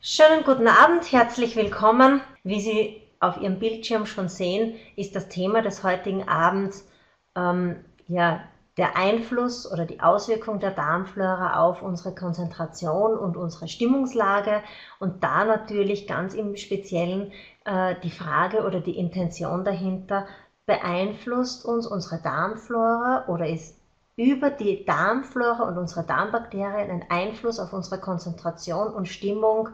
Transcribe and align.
Schönen 0.00 0.44
guten 0.44 0.68
Abend, 0.68 1.10
herzlich 1.10 1.56
willkommen. 1.56 2.20
Wie 2.44 2.60
Sie 2.60 3.02
auf 3.18 3.36
Ihrem 3.40 3.58
Bildschirm 3.58 4.06
schon 4.06 4.28
sehen, 4.28 4.76
ist 4.94 5.16
das 5.16 5.28
Thema 5.28 5.60
des 5.60 5.82
heutigen 5.82 6.28
Abends 6.28 6.86
ähm, 7.34 7.84
ja, 8.06 8.44
der 8.76 8.96
Einfluss 8.96 9.70
oder 9.70 9.86
die 9.86 10.00
Auswirkung 10.00 10.60
der 10.60 10.70
Darmflora 10.70 11.58
auf 11.58 11.82
unsere 11.82 12.14
Konzentration 12.14 13.18
und 13.18 13.36
unsere 13.36 13.66
Stimmungslage 13.66 14.62
und 15.00 15.24
da 15.24 15.44
natürlich 15.44 16.06
ganz 16.06 16.32
im 16.32 16.56
Speziellen 16.56 17.32
äh, 17.64 17.96
die 18.04 18.12
Frage 18.12 18.64
oder 18.64 18.78
die 18.78 18.96
Intention 18.96 19.64
dahinter, 19.64 20.28
beeinflusst 20.64 21.64
uns 21.64 21.88
unsere 21.88 22.22
Darmflora 22.22 23.24
oder 23.26 23.48
ist 23.48 23.76
über 24.14 24.50
die 24.50 24.84
Darmflora 24.84 25.64
und 25.64 25.76
unsere 25.76 26.04
Darmbakterien 26.04 26.88
einen 26.88 27.04
Einfluss 27.08 27.58
auf 27.58 27.72
unsere 27.72 28.00
Konzentration 28.00 28.92
und 28.92 29.08
Stimmung 29.08 29.70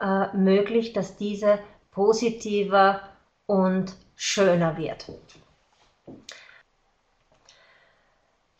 äh, 0.00 0.36
möglich, 0.36 0.92
dass 0.92 1.16
diese 1.16 1.58
positiver 1.90 3.00
und 3.46 3.92
schöner 4.16 4.76
wird. 4.76 5.06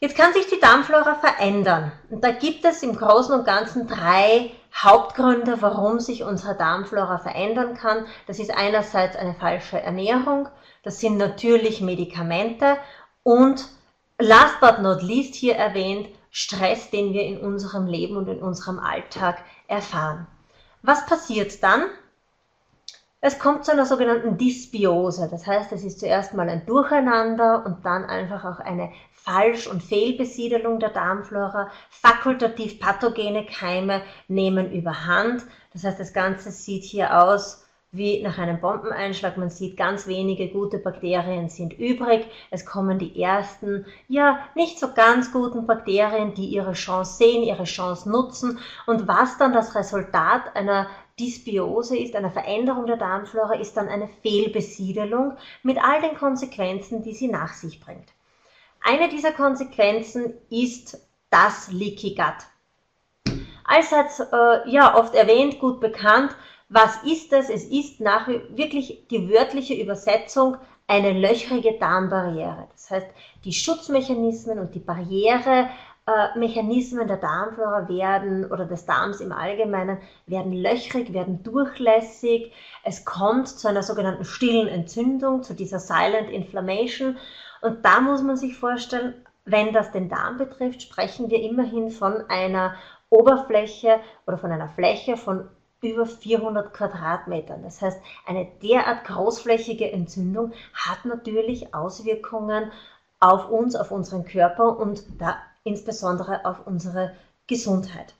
Jetzt 0.01 0.16
kann 0.16 0.32
sich 0.32 0.46
die 0.46 0.60
Darmflora 0.60 1.16
verändern. 1.16 1.91
Und 2.09 2.23
da 2.23 2.30
gibt 2.30 2.65
es 2.65 2.84
im 2.84 2.95
Großen 2.95 3.34
und 3.34 3.45
Ganzen 3.45 3.88
drei 3.88 4.52
Hauptgründe, 4.73 5.60
warum 5.60 5.98
sich 5.98 6.23
unsere 6.23 6.55
Darmflora 6.55 7.19
verändern 7.19 7.74
kann. 7.74 8.07
Das 8.29 8.38
ist 8.38 8.57
einerseits 8.57 9.16
eine 9.16 9.34
falsche 9.34 9.80
Ernährung, 9.80 10.48
das 10.84 11.01
sind 11.01 11.16
natürlich 11.16 11.80
Medikamente 11.80 12.79
und 13.24 13.68
last 14.18 14.60
but 14.60 14.79
not 14.80 15.02
least 15.02 15.34
hier 15.34 15.57
erwähnt, 15.57 16.09
Stress, 16.30 16.91
den 16.91 17.12
wir 17.12 17.24
in 17.24 17.38
unserem 17.41 17.87
Leben 17.87 18.16
und 18.16 18.29
in 18.29 18.41
unserem 18.41 18.79
Alltag 18.79 19.43
erfahren. 19.66 20.27
Was 20.82 21.06
passiert 21.06 21.62
dann? 21.62 21.87
Es 23.20 23.41
kommt 23.41 23.64
zu 23.64 23.73
einer 23.73 23.84
sogenannten 23.84 24.38
Dysbiose. 24.38 25.29
Das 25.29 25.45
heißt, 25.46 25.73
es 25.73 25.82
ist 25.82 25.98
zuerst 25.98 26.34
mal 26.34 26.48
ein 26.48 26.65
Durcheinander 26.66 27.66
und 27.66 27.84
dann 27.84 28.04
einfach 28.04 28.45
auch 28.45 28.60
eine 28.60 28.93
Falsch- 29.12 29.66
und 29.66 29.82
Fehlbesiedelung 29.82 30.79
der 30.79 30.90
Darmflora. 30.90 31.71
Fakultativ 31.90 32.79
pathogene 32.79 33.45
Keime 33.45 34.02
nehmen 34.29 34.71
überhand. 34.71 35.45
Das 35.73 35.82
heißt, 35.82 35.99
das 35.99 36.12
Ganze 36.12 36.52
sieht 36.52 36.84
hier 36.84 37.21
aus 37.23 37.65
wie 37.90 38.22
nach 38.22 38.38
einem 38.38 38.60
Bombeneinschlag. 38.60 39.36
Man 39.36 39.50
sieht, 39.50 39.76
ganz 39.76 40.06
wenige 40.06 40.48
gute 40.48 40.78
Bakterien 40.78 41.48
sind 41.48 41.72
übrig. 41.78 42.26
Es 42.50 42.66
kommen 42.66 42.98
die 42.98 43.20
ersten, 43.20 43.86
ja, 44.08 44.40
nicht 44.54 44.78
so 44.78 44.92
ganz 44.92 45.32
guten 45.32 45.66
Bakterien, 45.66 46.34
die 46.34 46.46
ihre 46.46 46.74
Chance 46.74 47.16
sehen, 47.16 47.42
ihre 47.42 47.64
Chance 47.64 48.10
nutzen. 48.10 48.59
Und 48.86 49.09
was 49.09 49.38
dann 49.38 49.52
das 49.52 49.74
Resultat 49.74 50.54
einer 50.54 50.88
Dysbiose 51.18 51.96
ist, 51.98 52.14
einer 52.14 52.30
Veränderung 52.30 52.86
der 52.86 52.96
Darmflora, 52.96 53.54
ist 53.54 53.76
dann 53.76 53.88
eine 53.88 54.09
Fehlbesiedelung 54.22 55.36
mit 55.62 55.78
all 55.82 56.00
den 56.00 56.16
Konsequenzen, 56.16 57.02
die 57.02 57.14
sie 57.14 57.28
nach 57.28 57.54
sich 57.54 57.80
bringt. 57.80 58.12
Eine 58.82 59.09
dieser 59.09 59.32
Konsequenzen 59.32 60.34
ist 60.50 61.00
das 61.30 61.70
Leaky 61.72 62.14
Gut. 62.14 62.46
Allseits 63.64 64.20
äh, 64.20 64.70
ja 64.70 64.97
oft 64.97 65.14
erwähnt, 65.14 65.59
gut 65.59 65.81
bekannt, 65.81 66.34
was 66.69 67.03
ist 67.03 67.33
es? 67.33 67.49
Es 67.49 67.65
ist 67.65 68.00
nach, 68.00 68.28
wirklich 68.28 69.06
die 69.11 69.31
wörtliche 69.31 69.72
Übersetzung 69.75 70.59
eine 70.87 71.12
löchrige 71.12 71.78
Darmbarriere. 71.78 72.69
Das 72.72 72.91
heißt, 72.91 73.06
die 73.44 73.53
Schutzmechanismen 73.53 74.59
und 74.59 74.75
die 74.75 74.81
Barrieremechanismen 74.81 77.06
der 77.09 77.16
Darmflora 77.19 77.89
werden 77.89 78.50
oder 78.50 78.66
des 78.66 78.84
Darms 78.87 79.21
im 79.21 79.33
Allgemeinen 79.33 79.99
werden 80.27 80.53
löchrig, 80.53 81.12
werden 81.12 81.43
durchlässig. 81.43 82.53
Es 82.84 83.05
kommt 83.05 83.49
zu 83.49 83.69
einer 83.69 83.83
sogenannten 83.83 84.25
stillen 84.25 84.69
Entzündung, 84.69 85.43
zu 85.43 85.55
dieser 85.55 85.78
Silent 85.78 86.31
Inflammation. 86.31 87.19
Und 87.61 87.84
da 87.84 88.00
muss 88.00 88.22
man 88.22 88.37
sich 88.37 88.57
vorstellen, 88.57 89.15
wenn 89.45 89.73
das 89.73 89.93
den 89.93 90.09
Darm 90.09 90.39
betrifft, 90.39 90.83
sprechen 90.83 91.31
wir 91.31 91.41
immerhin 91.43 91.91
von 91.91 92.28
einer 92.28 92.75
Oberfläche 93.11 94.01
oder 94.27 94.37
von 94.37 94.53
einer 94.53 94.69
Fläche 94.69 95.17
von 95.17 95.49
über 95.81 96.06
400 96.06 96.72
Quadratmetern. 96.72 97.62
Das 97.62 97.81
heißt, 97.81 98.00
eine 98.27 98.47
derart 98.62 99.05
großflächige 99.05 99.91
Entzündung 99.93 100.53
hat 100.75 101.05
natürlich 101.05 101.75
Auswirkungen 101.75 102.72
auf 103.21 103.49
uns, 103.49 103.77
auf 103.77 103.91
unseren 103.91 104.25
Körper 104.25 104.78
und 104.78 105.05
da 105.21 105.37
insbesondere 105.65 106.44
auf 106.44 106.66
unsere 106.66 107.15
Gesundheit. 107.47 108.15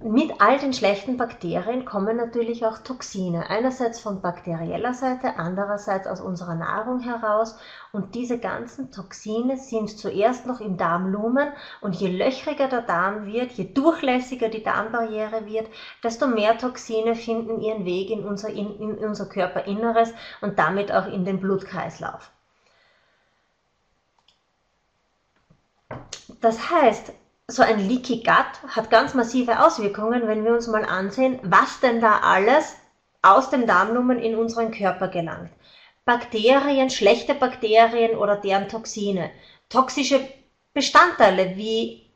Mit 0.00 0.40
all 0.40 0.58
den 0.60 0.72
schlechten 0.72 1.16
Bakterien 1.16 1.84
kommen 1.84 2.16
natürlich 2.16 2.64
auch 2.64 2.78
Toxine. 2.78 3.50
Einerseits 3.50 3.98
von 3.98 4.20
bakterieller 4.22 4.94
Seite, 4.94 5.38
andererseits 5.38 6.06
aus 6.06 6.20
unserer 6.20 6.54
Nahrung 6.54 7.00
heraus. 7.00 7.58
Und 7.90 8.14
diese 8.14 8.38
ganzen 8.38 8.92
Toxine 8.92 9.56
sind 9.56 9.90
zuerst 9.90 10.46
noch 10.46 10.60
im 10.60 10.76
Darmlumen. 10.76 11.48
Und 11.80 11.96
je 11.96 12.16
löchriger 12.16 12.68
der 12.68 12.82
Darm 12.82 13.26
wird, 13.26 13.50
je 13.52 13.64
durchlässiger 13.64 14.48
die 14.48 14.62
Darmbarriere 14.62 15.46
wird, 15.46 15.68
desto 16.04 16.28
mehr 16.28 16.56
Toxine 16.56 17.16
finden 17.16 17.60
ihren 17.60 17.84
Weg 17.84 18.10
in 18.10 18.24
unser, 18.24 18.50
in, 18.50 18.78
in 18.78 18.98
unser 18.98 19.26
Körperinneres 19.26 20.14
und 20.40 20.60
damit 20.60 20.92
auch 20.92 21.06
in 21.06 21.24
den 21.24 21.40
Blutkreislauf. 21.40 22.30
Das 26.40 26.70
heißt, 26.70 27.12
so 27.50 27.62
ein 27.62 27.88
Leaky 27.88 28.22
Gut 28.22 28.76
hat 28.76 28.90
ganz 28.90 29.14
massive 29.14 29.64
Auswirkungen, 29.64 30.28
wenn 30.28 30.44
wir 30.44 30.52
uns 30.52 30.66
mal 30.66 30.84
ansehen, 30.84 31.40
was 31.42 31.80
denn 31.80 32.00
da 32.00 32.18
alles 32.18 32.76
aus 33.22 33.48
dem 33.48 33.66
Darmlumen 33.66 34.18
in 34.18 34.36
unseren 34.36 34.70
Körper 34.70 35.08
gelangt. 35.08 35.50
Bakterien, 36.04 36.90
schlechte 36.90 37.34
Bakterien 37.34 38.16
oder 38.16 38.36
deren 38.36 38.68
Toxine, 38.68 39.30
toxische 39.70 40.20
Bestandteile 40.74 41.56
wie 41.56 42.07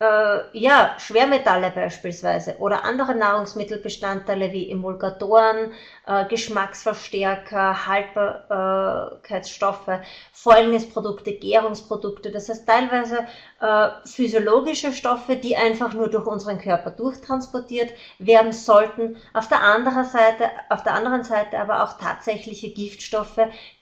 äh, 0.00 0.56
ja, 0.56 0.94
Schwermetalle 0.98 1.72
beispielsweise 1.72 2.56
oder 2.58 2.84
andere 2.84 3.16
Nahrungsmittelbestandteile 3.16 4.52
wie 4.52 4.70
Emulgatoren, 4.70 5.72
äh, 6.06 6.24
Geschmacksverstärker, 6.26 7.86
Haltbarkeitsstoffe, 7.86 9.90
Fäulnisprodukte, 10.32 11.32
Gärungsprodukte, 11.32 12.30
das 12.30 12.48
heißt 12.48 12.66
teilweise 12.66 13.26
äh, 13.60 13.88
physiologische 14.04 14.92
Stoffe, 14.92 15.34
die 15.34 15.56
einfach 15.56 15.92
nur 15.94 16.08
durch 16.08 16.26
unseren 16.26 16.60
Körper 16.60 16.92
durchtransportiert 16.92 17.92
werden 18.20 18.52
sollten. 18.52 19.16
Auf 19.34 19.48
der 19.48 19.62
anderen 19.62 20.04
Seite, 20.04 20.48
auf 20.70 20.84
der 20.84 20.94
anderen 20.94 21.24
Seite 21.24 21.58
aber 21.58 21.82
auch 21.82 21.98
tatsächliche 21.98 22.70
Giftstoffe, 22.70 23.40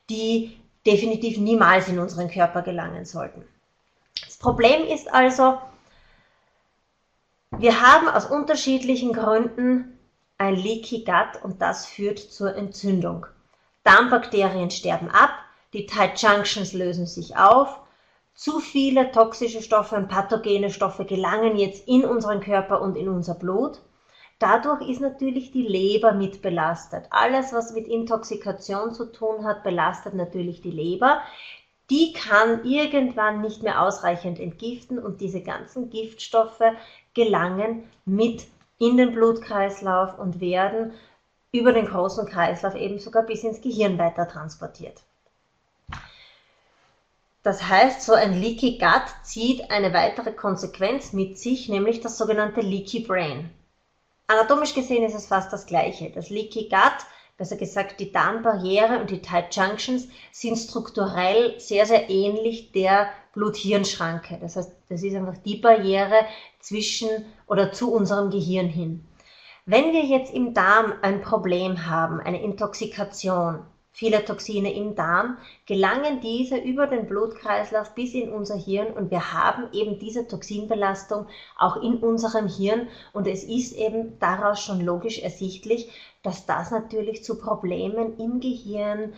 die 0.09 0.59
definitiv 0.87 1.37
niemals 1.37 1.89
in 1.89 1.99
unseren 1.99 2.31
Körper 2.31 2.63
gelangen 2.63 3.05
sollten. 3.05 3.45
Das 4.25 4.39
Problem 4.39 4.87
ist 4.87 5.13
also, 5.13 5.59
wir 7.51 7.81
haben 7.81 8.09
aus 8.09 8.27
unterschiedlichen 8.27 9.13
Gründen 9.13 9.99
ein 10.39 10.57
Leaky 10.57 11.05
Gut 11.05 11.43
und 11.43 11.63
das 11.63 11.87
führt 11.87 12.19
zur 12.19 12.55
Entzündung. 12.55 13.27
Darmbakterien 13.85 14.71
sterben 14.71 15.09
ab, 15.11 15.31
die 15.73 15.87
Tight 15.87 16.21
Junctions 16.21 16.73
lösen 16.73 17.07
sich 17.07 17.37
auf, 17.37 17.81
zu 18.35 18.61
viele 18.61 19.13
toxische 19.13 19.63
Stoffe 19.63 19.97
und 19.97 20.09
pathogene 20.09 20.71
Stoffe 20.71 21.05
gelangen 21.05 21.57
jetzt 21.57 21.89
in 21.89 22.05
unseren 22.05 22.41
Körper 22.41 22.83
und 22.83 22.97
in 22.97 23.09
unser 23.09 23.35
Blut. 23.35 23.81
Dadurch 24.39 24.87
ist 24.87 25.01
natürlich 25.01 25.51
die 25.53 25.67
Leber 25.67 26.13
mit 26.13 26.43
belastet. 26.43 27.07
Alles, 27.11 27.55
was 27.55 27.73
mit 27.73 27.89
Intoxikation 27.89 28.93
zu 28.93 29.07
tun 29.07 29.47
hat, 29.47 29.63
belastet 29.63 30.13
natürlich 30.13 30.61
die 30.61 30.71
Leber. 30.71 31.23
Die 31.91 32.13
kann 32.13 32.65
irgendwann 32.65 33.43
nicht 33.43 33.63
mehr 33.63 33.83
ausreichend 33.83 34.41
entgiften 34.41 34.99
und 34.99 35.21
diese 35.21 35.41
ganzen 35.41 35.89
Giftstoffe 35.91 36.63
gelangen 37.15 37.89
mit 38.05 38.47
in 38.79 38.97
den 38.97 39.13
Blutkreislauf 39.13 40.19
und 40.19 40.41
werden 40.41 40.93
über 41.53 41.73
den 41.73 41.87
großen 41.87 42.27
Kreislauf 42.27 42.75
eben 42.75 42.99
sogar 42.99 43.23
bis 43.23 43.45
ins 43.45 43.61
Gehirn 43.61 43.99
weiter 43.99 44.29
transportiert. 44.29 45.03
Das 47.43 47.63
heißt, 47.63 48.03
so 48.03 48.13
ein 48.13 48.41
Leaky 48.41 48.79
Gut 48.79 49.05
zieht 49.23 49.71
eine 49.71 49.95
weitere 49.95 50.33
Konsequenz 50.33 51.13
mit 51.13 51.39
sich, 51.39 51.69
nämlich 51.69 52.01
das 52.01 52.19
sogenannte 52.19 52.61
Leaky 52.61 53.01
Brain. 53.01 53.51
Anatomisch 54.27 54.75
gesehen 54.75 55.05
ist 55.05 55.15
es 55.15 55.29
fast 55.29 55.53
das 55.53 55.67
gleiche. 55.67 56.11
Das 56.11 56.29
Leaky 56.29 56.69
Gut, 56.69 57.07
besser 57.37 57.57
gesagt 57.57 58.01
die 58.01 58.13
Darmbarriere 58.13 58.99
und 58.99 59.11
die 59.11 59.21
Tight 59.21 59.55
Junctions, 59.55 60.09
sind 60.33 60.57
strukturell 60.57 61.59
sehr, 61.61 61.87
sehr 61.87 62.09
ähnlich 62.09 62.73
der 62.73 63.09
Blut-Hirn-Schranke. 63.35 64.39
Das 64.41 64.57
heißt, 64.57 64.73
das 64.89 65.03
ist 65.03 65.15
einfach 65.15 65.37
die 65.39 65.57
Barriere 65.57 66.25
zwischen 66.59 67.09
oder 67.47 67.73
zu 67.73 67.93
unserem 67.93 68.31
Gehirn 68.31 68.69
hin. 68.69 69.07
Wenn 69.67 69.93
wir 69.93 70.05
jetzt 70.05 70.33
im 70.33 70.55
Darm 70.55 70.95
ein 71.03 71.21
Problem 71.23 71.87
haben, 71.87 72.21
eine 72.21 72.41
Intoxikation, 72.41 73.65
viele 73.97 74.25
Toxine 74.25 74.73
im 74.75 74.95
Darm, 74.95 75.39
gelangen 75.65 76.21
diese 76.21 76.59
über 76.59 76.87
den 76.87 77.07
Blutkreislauf 77.07 77.95
bis 77.95 78.13
in 78.13 78.31
unser 78.31 78.57
Hirn 78.57 78.93
und 78.93 79.11
wir 79.11 79.33
haben 79.33 79.73
eben 79.73 79.99
diese 79.99 80.29
Toxinbelastung 80.29 81.27
auch 81.59 81.83
in 81.83 81.97
unserem 81.97 82.47
Hirn 82.47 82.89
und 83.15 83.27
es 83.27 83.43
ist 83.43 83.73
eben 83.73 84.19
daraus 84.19 84.61
schon 84.61 84.83
logisch 84.83 85.19
ersichtlich, 85.19 85.91
dass 86.23 86.47
das 86.47 86.71
natürlich 86.71 87.25
zu 87.25 87.39
Problemen 87.39 88.19
im 88.19 88.41
Gehirn, 88.41 89.15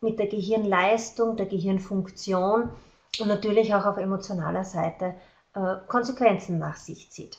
mit 0.00 0.18
der 0.18 0.26
Gehirnleistung, 0.26 1.36
der 1.36 1.46
Gehirnfunktion 1.46 2.70
und 3.20 3.28
natürlich 3.28 3.74
auch 3.74 3.86
auf 3.86 3.96
emotionaler 3.96 4.64
Seite 4.64 5.14
äh, 5.54 5.76
Konsequenzen 5.86 6.58
nach 6.58 6.76
sich 6.76 7.10
zieht. 7.10 7.38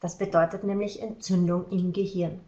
Das 0.00 0.18
bedeutet 0.18 0.64
nämlich 0.64 1.02
Entzündung 1.02 1.66
im 1.70 1.92
Gehirn. 1.92 2.40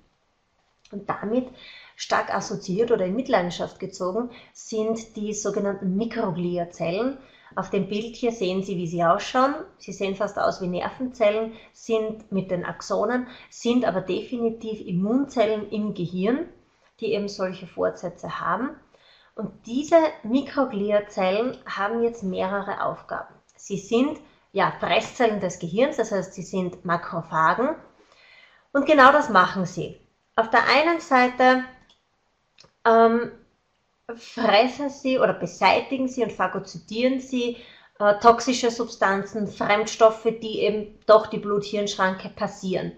Und 0.92 1.08
damit 1.08 1.48
stark 1.96 2.32
assoziiert 2.32 2.92
oder 2.92 3.06
in 3.06 3.16
Mitleidenschaft 3.16 3.80
gezogen 3.80 4.30
sind 4.52 5.16
die 5.16 5.32
sogenannten 5.32 5.96
Mikrogliazellen. 5.96 7.18
Auf 7.54 7.70
dem 7.70 7.88
Bild 7.88 8.16
hier 8.16 8.32
sehen 8.32 8.62
Sie, 8.62 8.76
wie 8.76 8.86
sie 8.86 9.04
ausschauen. 9.04 9.54
Sie 9.78 9.92
sehen 9.92 10.16
fast 10.16 10.38
aus 10.38 10.60
wie 10.60 10.66
Nervenzellen, 10.66 11.52
sind 11.72 12.30
mit 12.32 12.50
den 12.50 12.64
Axonen, 12.64 13.28
sind 13.50 13.84
aber 13.84 14.00
definitiv 14.00 14.80
Immunzellen 14.80 15.70
im 15.70 15.94
Gehirn, 15.94 16.48
die 17.00 17.12
eben 17.12 17.28
solche 17.28 17.66
Fortsätze 17.66 18.40
haben. 18.40 18.70
Und 19.34 19.66
diese 19.66 19.96
Mikrogliazellen 20.22 21.58
haben 21.66 22.02
jetzt 22.02 22.22
mehrere 22.22 22.82
Aufgaben. 22.82 23.34
Sie 23.56 23.78
sind 23.78 24.18
ja 24.52 24.72
Fresszellen 24.80 25.40
des 25.40 25.58
Gehirns, 25.58 25.96
das 25.98 26.10
heißt, 26.10 26.34
sie 26.34 26.42
sind 26.42 26.84
Makrophagen. 26.84 27.76
Und 28.72 28.86
genau 28.86 29.12
das 29.12 29.28
machen 29.28 29.66
sie. 29.66 30.00
Auf 30.34 30.50
der 30.50 30.64
einen 30.68 31.00
Seite 31.00 31.64
ähm, 32.84 33.30
fressen 34.14 34.88
sie 34.88 35.18
oder 35.18 35.32
beseitigen 35.32 36.06
sie 36.08 36.22
und 36.22 36.32
phagozytieren 36.32 37.18
sie 37.20 37.56
äh, 37.98 38.18
toxische 38.20 38.70
Substanzen, 38.70 39.48
Fremdstoffe, 39.48 40.24
die 40.24 40.60
eben 40.60 40.98
doch 41.06 41.26
die 41.26 41.38
Blut-Hirn-Schranke 41.38 42.28
passieren. 42.28 42.92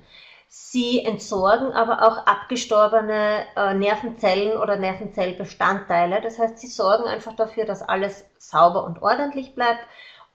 Sie 0.49 1.05
entsorgen 1.05 1.73
aber 1.73 2.03
auch 2.03 2.27
abgestorbene 2.27 3.45
äh, 3.57 3.75
Nervenzellen 3.75 4.59
oder 4.59 4.77
Nervenzellbestandteile. 4.77 6.21
Das 6.21 6.39
heißt, 6.39 6.59
sie 6.59 6.69
sorgen 6.69 7.05
einfach 7.05 7.37
dafür, 7.37 7.65
dass 7.65 7.83
alles 7.83 8.25
sauber 8.39 8.85
und 8.85 9.03
ordentlich 9.03 9.55
bleibt. 9.55 9.81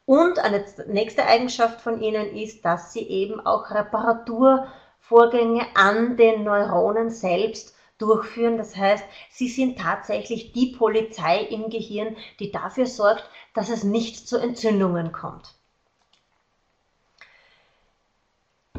Und 0.06 0.40
eine 0.40 0.66
nächste 0.88 1.26
Eigenschaft 1.26 1.82
von 1.82 2.02
ihnen 2.02 2.36
ist, 2.36 2.66
dass 2.66 2.94
sie 2.94 3.08
eben 3.08 3.46
auch 3.46 3.72
Reparaturvorgänge 3.72 5.66
an 5.76 6.18
den 6.18 6.44
Neuronen 6.44 7.10
selbst 7.10 7.76
durchführen. 8.06 8.58
Das 8.58 8.76
heißt, 8.76 9.06
sie 9.30 9.48
sind 9.48 9.80
tatsächlich 9.80 10.52
die 10.52 10.76
Polizei 10.78 11.40
im 11.40 11.70
Gehirn, 11.70 12.18
die 12.40 12.52
dafür 12.52 12.86
sorgt, 12.86 13.30
dass 13.54 13.70
es 13.70 13.84
nicht 13.84 14.28
zu 14.28 14.38
Entzündungen 14.38 15.12
kommt. 15.12 15.56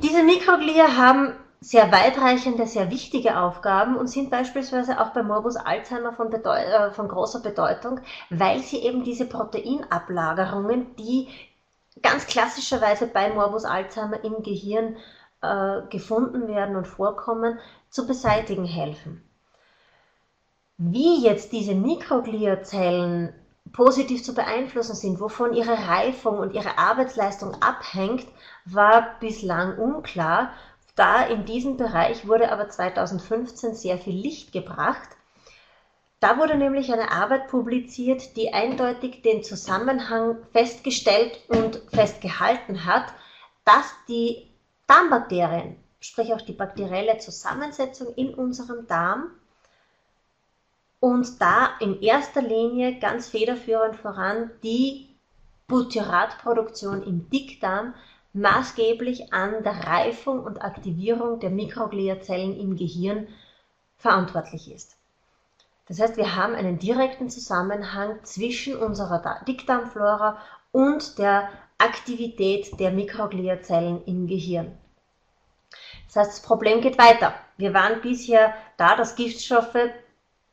Diese 0.03 0.23
Mikroglia 0.23 0.97
haben 0.97 1.35
sehr 1.61 1.91
weitreichende, 1.91 2.67
sehr 2.67 2.91
wichtige 2.91 3.39
Aufgaben 3.39 3.97
und 3.97 4.09
sind 4.09 4.29
beispielsweise 4.29 5.01
auch 5.01 5.15
bei 5.15 5.23
Morbus 5.23 5.57
Alzheimer 5.57 6.13
von, 6.13 6.31
äh, 6.31 6.91
von, 6.91 7.09
großer 7.09 7.41
Bedeutung, 7.41 8.01
weil 8.29 8.59
sie 8.61 8.79
eben 8.79 9.03
diese 9.03 9.25
Proteinablagerungen, 9.25 10.95
die 10.97 11.29
ganz 12.03 12.27
klassischerweise 12.27 13.07
bei 13.07 13.31
Morbus 13.31 13.65
Alzheimer 13.65 14.23
im 14.25 14.43
Gehirn 14.43 14.97
äh, 15.45 15.91
gefunden 15.91 16.49
werden 16.49 16.77
und 16.77 16.87
vorkommen, 16.87 17.59
zu 17.91 18.07
beseitigen 18.07 18.65
helfen. 18.65 19.23
Wie 20.77 21.23
jetzt 21.23 21.53
diese 21.53 21.75
Mikrogliazellen 21.75 23.33
positiv 23.73 24.23
zu 24.23 24.35
beeinflussen 24.35 24.95
sind, 24.95 25.21
wovon 25.21 25.55
ihre 25.55 25.89
Reifung 25.89 26.39
und 26.39 26.53
ihre 26.55 26.79
Arbeitsleistung 26.79 27.55
abhängt, 27.63 28.27
war 28.65 29.19
bislang 29.21 29.79
unklar. 29.79 30.53
Da 30.97 31.23
in 31.23 31.45
diesem 31.45 31.77
Bereich 31.77 32.27
wurde 32.27 32.53
aber 32.53 32.69
2015 32.69 33.75
sehr 33.75 33.99
viel 33.99 34.15
Licht 34.15 34.53
gebracht. 34.53 35.09
Da 36.21 36.39
wurde 36.39 36.57
nämlich 36.57 36.93
eine 36.93 37.11
Arbeit 37.11 37.49
publiziert, 37.49 38.37
die 38.37 38.55
eindeutig 38.55 39.23
den 39.23 39.43
Zusammenhang 39.43 40.39
festgestellt 40.53 41.39
und 41.49 41.83
festgehalten 41.93 42.87
hat, 42.87 43.13
dass 43.65 43.93
die 44.09 44.49
Darmbakterien 44.87 45.77
sprich 46.01 46.35
auch 46.35 46.43
die 46.43 46.53
bakterielle 46.53 47.19
Zusammensetzung 47.19 48.15
in 48.15 48.35
unserem 48.35 48.87
Darm 48.87 49.31
und 51.01 51.41
da 51.41 51.71
in 51.81 52.01
erster 52.03 52.43
Linie 52.43 52.99
ganz 52.99 53.29
federführend 53.29 53.97
voran 53.97 54.51
die 54.63 55.09
Butyratproduktion 55.67 57.03
im 57.03 57.31
Dickdarm 57.31 57.95
maßgeblich 58.35 59.33
an 59.33 59.63
der 59.63 59.87
Reifung 59.87 60.43
und 60.43 60.63
Aktivierung 60.63 61.41
der 61.41 61.51
Mikrogliazellen 61.51 62.59
im 62.59 62.77
Gehirn 62.77 63.29
verantwortlich 63.97 64.71
ist. 64.71 64.97
Das 65.87 66.01
heißt, 66.01 66.17
wir 66.17 66.35
haben 66.35 66.55
einen 66.55 66.79
direkten 66.79 67.31
Zusammenhang 67.31 68.19
zwischen 68.25 68.77
unserer 68.77 69.43
Dickdarmflora 69.47 70.39
und 70.73 71.19
der 71.19 71.49
Aktivität 71.79 72.79
der 72.79 72.91
Mikrogliazellen 72.91 74.05
im 74.05 74.27
Gehirn. 74.27 74.79
Das 76.07 76.17
heißt, 76.17 76.39
das 76.39 76.43
Problem 76.43 76.81
geht 76.81 76.99
weiter. 76.99 77.35
Wir 77.57 77.75
waren 77.75 78.01
bisher 78.01 78.55
da, 78.77 78.97
dass 78.97 79.17
Giftstoffe 79.17 79.91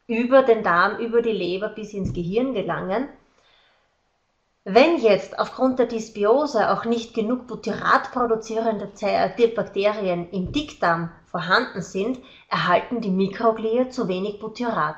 über 0.08 0.44
den 0.44 0.64
Darm, 0.64 0.98
über 0.98 1.22
die 1.22 1.32
Leber 1.32 1.70
bis 1.70 1.94
ins 1.94 2.14
Gehirn 2.14 2.54
gelangen. 2.54 3.08
Wenn 4.64 4.98
jetzt 4.98 5.40
aufgrund 5.40 5.80
der 5.80 5.88
Dysbiose 5.88 6.72
auch 6.72 6.86
nicht 6.86 7.14
genug 7.16 7.48
Butyrat 7.48 8.12
produzierende 8.12 8.92
äh, 9.02 9.48
Bakterien 9.48 10.30
im 10.30 10.52
Dickdarm 10.52 11.12
vorhanden 11.26 11.82
sind, 11.82 12.20
erhalten 12.50 13.02
die 13.02 13.10
Mikroglia 13.10 13.90
zu 13.90 14.08
wenig 14.08 14.40
Butyrat. 14.40 14.98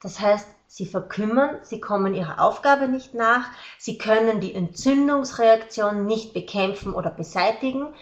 Das 0.00 0.20
heißt, 0.20 0.48
sie 0.66 0.86
verkümmern, 0.86 1.58
sie 1.62 1.80
kommen 1.80 2.14
ihrer 2.14 2.40
Aufgabe 2.40 2.88
nicht 2.88 3.14
nach, 3.14 3.48
sie 3.78 3.98
können 3.98 4.40
die 4.40 4.54
Entzündungsreaktion 4.54 6.06
nicht 6.06 6.34
bekämpfen 6.34 6.92
oder 6.94 7.10
beseitigen, 7.10 7.94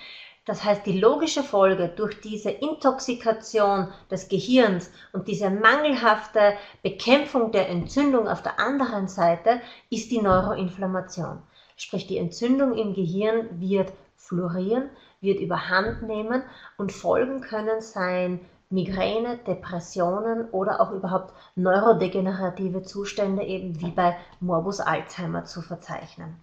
das 0.47 0.63
heißt, 0.63 0.85
die 0.85 1.01
logische 1.01 1.43
Folge 1.43 1.89
durch 1.89 2.21
diese 2.21 2.51
Intoxikation 2.51 3.89
des 4.11 4.29
Gehirns 4.29 4.91
und 5.13 5.27
diese 5.27 5.49
mangelhafte 5.49 6.55
Bekämpfung 6.83 7.51
der 7.51 7.71
Entzündung 7.71 8.29
auf 8.29 8.43
der 8.43 8.61
anderen 8.61 9.09
Seite 9.09 9.63
ist 9.89 10.11
die 10.11 10.21
Neuroinflammation. 10.21 11.43
Sprich, 11.77 12.07
die 12.07 12.19
Entzündung 12.19 12.77
im 12.77 12.93
Gehirn 12.93 13.59
wird 13.59 13.93
florieren, 14.17 14.91
wird 15.23 15.41
überhand 15.41 16.03
nehmen 16.03 16.43
und 16.77 16.93
Folgen 16.93 17.41
können 17.41 17.81
sein 17.81 18.41
Migräne, 18.75 19.39
Depressionen 19.39 20.51
oder 20.51 20.81
auch 20.81 20.91
überhaupt 20.91 21.33
neurodegenerative 21.55 22.83
Zustände 22.83 23.45
eben 23.45 23.81
wie 23.81 23.93
bei 23.93 24.17
Morbus 24.41 24.81
Alzheimer 24.81 25.45
zu 25.45 25.63
verzeichnen. 25.63 26.37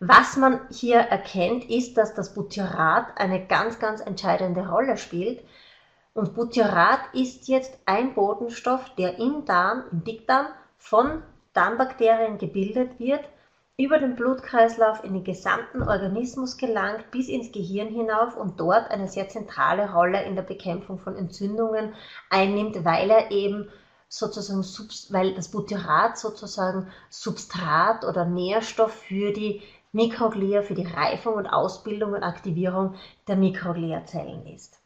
Was 0.00 0.38
man 0.38 0.60
hier 0.70 0.98
erkennt, 0.98 1.68
ist, 1.68 1.98
dass 1.98 2.14
das 2.14 2.32
Butyrat 2.32 3.18
eine 3.18 3.46
ganz, 3.46 3.78
ganz 3.78 4.00
entscheidende 4.00 4.66
Rolle 4.66 4.96
spielt. 4.96 5.44
Und 6.14 6.34
Butyrat 6.34 7.00
ist 7.12 7.48
jetzt 7.48 7.78
ein 7.84 8.14
Botenstoff, 8.14 8.88
der 8.96 9.18
im 9.18 9.44
Darm, 9.44 9.84
im 9.92 10.02
Dickdarm 10.02 10.46
von 10.78 11.22
Darmbakterien 11.52 12.38
gebildet 12.38 12.98
wird, 12.98 13.28
über 13.80 13.98
den 13.98 14.14
Blutkreislauf 14.14 15.02
in 15.04 15.14
den 15.14 15.24
gesamten 15.24 15.82
Organismus 15.82 16.58
gelangt, 16.58 17.10
bis 17.10 17.28
ins 17.28 17.50
Gehirn 17.50 17.88
hinauf 17.88 18.36
und 18.36 18.60
dort 18.60 18.90
eine 18.90 19.08
sehr 19.08 19.28
zentrale 19.28 19.92
Rolle 19.92 20.22
in 20.24 20.36
der 20.36 20.42
Bekämpfung 20.42 20.98
von 20.98 21.16
Entzündungen 21.16 21.94
einnimmt, 22.28 22.84
weil 22.84 23.10
er 23.10 23.30
eben 23.30 23.68
sozusagen, 24.08 24.64
weil 25.10 25.34
das 25.34 25.50
Butyrat 25.50 26.18
sozusagen 26.18 26.88
Substrat 27.08 28.04
oder 28.04 28.24
Nährstoff 28.24 28.92
für 28.92 29.32
die 29.32 29.62
Mikroglia 29.92 30.62
für 30.62 30.74
die 30.74 30.86
Reifung 30.86 31.34
und 31.34 31.46
Ausbildung 31.46 32.12
und 32.12 32.22
Aktivierung 32.22 32.94
der 33.26 33.36
Mikrogliazellen 33.36 34.46
ist. 34.46 34.79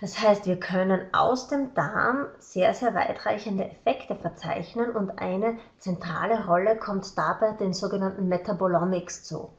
Das 0.00 0.20
heißt, 0.20 0.46
wir 0.46 0.60
können 0.60 1.12
aus 1.12 1.48
dem 1.48 1.74
Darm 1.74 2.26
sehr, 2.38 2.72
sehr 2.72 2.94
weitreichende 2.94 3.64
Effekte 3.64 4.14
verzeichnen 4.14 4.90
und 4.90 5.18
eine 5.18 5.58
zentrale 5.78 6.46
Rolle 6.46 6.76
kommt 6.76 7.18
dabei 7.18 7.52
den 7.52 7.72
sogenannten 7.72 8.28
Metabolomics 8.28 9.24
zu. 9.24 9.50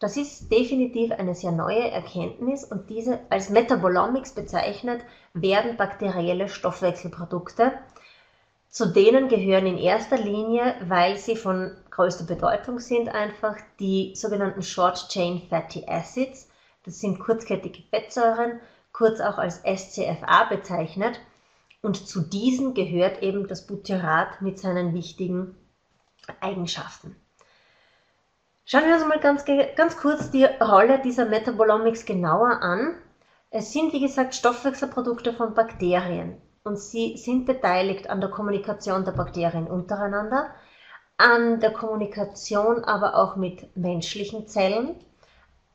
Das 0.00 0.16
ist 0.16 0.50
definitiv 0.50 1.12
eine 1.12 1.34
sehr 1.34 1.52
neue 1.52 1.90
Erkenntnis 1.90 2.64
und 2.64 2.88
diese 2.88 3.20
als 3.28 3.50
Metabolomics 3.50 4.32
bezeichnet 4.32 5.04
werden 5.34 5.76
bakterielle 5.76 6.48
Stoffwechselprodukte, 6.48 7.72
zu 8.68 8.86
denen 8.86 9.28
gehören 9.28 9.66
in 9.66 9.76
erster 9.76 10.16
Linie, 10.16 10.76
weil 10.80 11.18
sie 11.18 11.36
von 11.36 11.76
größter 11.90 12.24
Bedeutung 12.24 12.80
sind, 12.80 13.10
einfach 13.10 13.56
die 13.78 14.14
sogenannten 14.16 14.62
Short 14.62 15.10
Chain 15.10 15.42
Fatty 15.50 15.84
Acids. 15.86 16.48
Das 16.84 16.98
sind 16.98 17.20
kurzkettige 17.20 17.82
Fettsäuren, 17.90 18.58
kurz 18.92 19.20
auch 19.20 19.38
als 19.38 19.62
SCFA 19.64 20.44
bezeichnet. 20.44 21.20
Und 21.82 22.06
zu 22.06 22.20
diesen 22.20 22.74
gehört 22.74 23.22
eben 23.22 23.48
das 23.48 23.66
Butyrat 23.66 24.40
mit 24.40 24.58
seinen 24.58 24.94
wichtigen 24.94 25.56
Eigenschaften. 26.40 27.16
Schauen 28.64 28.84
wir 28.84 28.94
uns 28.94 29.06
mal 29.06 29.18
ganz, 29.18 29.44
ganz 29.74 29.96
kurz 29.96 30.30
die 30.30 30.44
Rolle 30.44 31.00
dieser 31.02 31.24
Metabolomics 31.24 32.04
genauer 32.04 32.62
an. 32.62 32.94
Es 33.50 33.72
sind, 33.72 33.92
wie 33.92 34.00
gesagt, 34.00 34.34
Stoffwechselprodukte 34.34 35.32
von 35.32 35.54
Bakterien 35.54 36.40
und 36.64 36.78
sie 36.78 37.16
sind 37.16 37.44
beteiligt 37.44 38.08
an 38.08 38.20
der 38.20 38.30
Kommunikation 38.30 39.04
der 39.04 39.12
Bakterien 39.12 39.66
untereinander, 39.66 40.50
an 41.16 41.60
der 41.60 41.72
Kommunikation 41.72 42.84
aber 42.84 43.16
auch 43.16 43.36
mit 43.36 43.76
menschlichen 43.76 44.46
Zellen, 44.46 44.94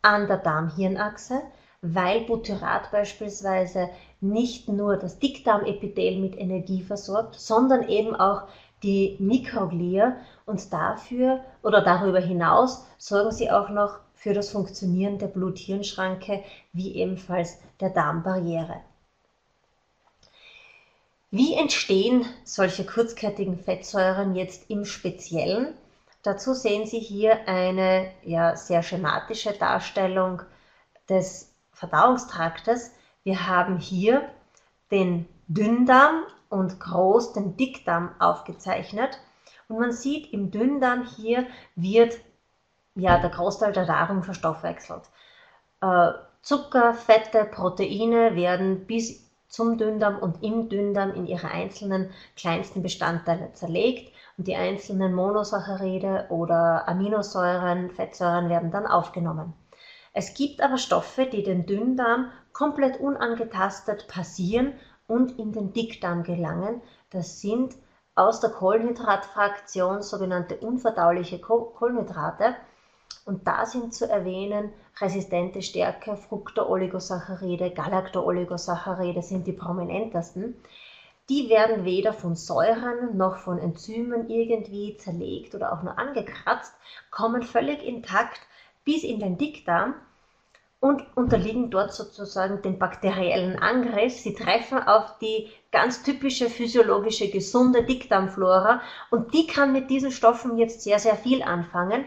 an 0.02 0.28
der 0.28 0.38
Darm-Hirn-Achse, 0.38 1.42
weil 1.82 2.22
Butyrat 2.22 2.92
beispielsweise 2.92 3.90
nicht 4.20 4.68
nur 4.68 4.98
das 4.98 5.20
Dickdarmepithel 5.20 6.20
mit 6.20 6.38
Energie 6.38 6.82
versorgt, 6.82 7.40
sondern 7.40 7.88
eben 7.88 8.16
auch 8.16 8.44
die 8.84 9.16
Mikroglia 9.20 10.18
und 10.46 10.72
dafür 10.72 11.44
oder 11.64 11.82
darüber 11.82 12.20
hinaus 12.20 12.86
sorgen 12.98 13.32
sie 13.32 13.52
auch 13.52 13.70
noch 13.70 14.00
für 14.14 14.34
das 14.34 14.52
Funktionieren 14.52 15.20
der 15.20 15.28
Blut-Hirn-Schranke 15.28 16.44
wie 16.74 16.96
ebenfalls 16.96 17.60
der 17.80 17.90
Darmbarriere. 17.90 18.82
Wie 21.30 21.56
entstehen 21.56 22.26
solche 22.44 22.86
kurzkettigen 22.86 23.58
Fettsäuren 23.58 24.36
jetzt 24.36 24.70
im 24.70 24.86
Speziellen? 24.86 25.74
Dazu 26.24 26.54
sehen 26.54 26.86
Sie 26.86 27.00
hier 27.00 27.48
eine 27.48 28.10
ja, 28.24 28.56
sehr 28.56 28.82
schematische 28.82 29.54
Darstellung 29.54 30.42
des 31.10 31.47
Verdauungstraktes. 31.78 32.92
Wir 33.24 33.48
haben 33.48 33.78
hier 33.78 34.30
den 34.92 35.28
Dünndarm 35.48 36.24
und 36.50 36.80
groß 36.80 37.34
den 37.34 37.56
Dickdarm 37.56 38.10
aufgezeichnet. 38.20 39.20
Und 39.68 39.80
man 39.80 39.92
sieht 39.92 40.34
im 40.34 40.50
Dünndarm 40.50 41.06
hier 41.06 41.46
wird 41.76 42.20
ja, 42.96 43.20
der 43.20 43.30
Großteil 43.30 43.74
der 43.74 43.86
Nahrung 43.86 44.24
verstoffwechselt. 44.24 45.04
Äh, 45.82 46.14
Zucker, 46.42 46.96
Fette, 46.96 47.46
Proteine 47.46 48.36
werden 48.36 48.88
bis 48.88 49.24
zum 49.48 49.78
Dünndarm 49.78 50.18
und 50.18 50.44
im 50.44 50.70
Dünndarm 50.70 51.14
in 51.14 51.28
ihre 51.28 51.52
einzelnen 51.52 52.10
kleinsten 52.36 52.82
Bestandteile 52.82 53.54
zerlegt 53.54 54.12
und 54.38 54.48
die 54.48 54.56
einzelnen 54.56 55.14
Monosaccharide 55.14 56.26
oder 56.30 56.88
Aminosäuren, 56.88 57.92
Fettsäuren 57.92 58.50
werden 58.50 58.72
dann 58.72 58.88
aufgenommen. 58.88 59.54
Es 60.20 60.34
gibt 60.34 60.64
aber 60.64 60.80
Stoffe, 60.80 61.28
die 61.28 61.44
den 61.44 61.68
Dünndarm 61.68 62.32
komplett 62.52 63.00
unangetastet 63.00 64.08
passieren 64.08 64.74
und 65.06 65.38
in 65.38 65.52
den 65.52 65.74
Dickdarm 65.74 66.24
gelangen. 66.24 66.82
Das 67.12 67.40
sind 67.40 67.76
aus 68.16 68.40
der 68.40 68.50
Kohlenhydratfraktion 68.50 70.02
sogenannte 70.02 70.58
unverdauliche 70.58 71.38
Kohlenhydrate. 71.40 72.56
Und 73.26 73.46
da 73.46 73.68
sind 73.68 73.94
zu 73.94 74.10
erwähnen 74.10 74.74
resistente 75.00 75.62
Stärke, 75.62 76.16
Fructooligosacharide, 76.16 77.70
Galactooligosacharide 77.70 79.22
sind 79.22 79.46
die 79.46 79.54
prominentesten. 79.54 80.56
Die 81.30 81.48
werden 81.48 81.86
weder 81.86 82.12
von 82.12 82.36
Säuren 82.36 83.18
noch 83.18 83.38
von 83.38 83.60
Enzymen 83.60 84.32
irgendwie 84.32 84.98
zerlegt 84.98 85.54
oder 85.54 85.74
auch 85.74 85.84
nur 85.84 86.00
angekratzt, 86.00 86.74
kommen 87.12 87.44
völlig 87.44 87.86
intakt 87.86 88.42
bis 88.84 89.04
in 89.04 89.20
den 89.20 89.38
Dickdarm 89.38 89.94
und 90.80 91.04
unterliegen 91.16 91.70
dort 91.70 91.94
sozusagen 91.94 92.62
dem 92.62 92.78
bakteriellen 92.78 93.58
Angriff. 93.60 94.14
Sie 94.14 94.34
treffen 94.34 94.80
auf 94.80 95.18
die 95.20 95.50
ganz 95.72 96.04
typische 96.04 96.50
physiologische 96.50 97.30
gesunde 97.30 97.84
Dickdarmflora 97.84 98.82
und 99.10 99.34
die 99.34 99.48
kann 99.48 99.72
mit 99.74 99.90
diesen 99.90 100.12
Stoffen 100.12 100.58
jetzt 100.58 100.82
sehr, 100.82 101.00
sehr 101.00 101.16
viel 101.16 101.42
anfangen 101.42 102.06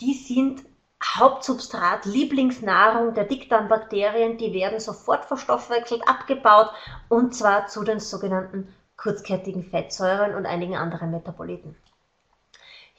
die 0.00 0.14
sind 0.14 0.62
Hauptsubstrat, 1.02 2.06
Lieblingsnahrung 2.06 3.14
der 3.14 3.24
Dickdarmbakterien, 3.24 4.38
die 4.38 4.52
werden 4.52 4.80
sofort 4.80 5.24
verstoffwechselt, 5.26 6.02
abgebaut 6.08 6.70
und 7.08 7.34
zwar 7.34 7.66
zu 7.66 7.84
den 7.84 8.00
sogenannten 8.00 8.68
kurzkettigen 8.96 9.64
Fettsäuren 9.64 10.34
und 10.34 10.46
einigen 10.46 10.76
anderen 10.76 11.10
Metaboliten. 11.10 11.76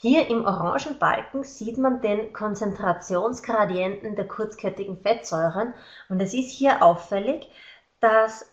Hier 0.08 0.30
im 0.30 0.46
orangen 0.46 1.00
Balken 1.00 1.44
sieht 1.44 1.80
man 1.80 2.00
den 2.00 2.32
Konzentrationsgradienten 2.32 4.16
der 4.16 4.28
kurzkettigen 4.28 4.98
Fettsäuren. 5.02 5.74
Und 6.10 6.22
es 6.22 6.36
ist 6.36 6.52
hier 6.52 6.84
auffällig, 6.84 7.50
dass 8.02 8.46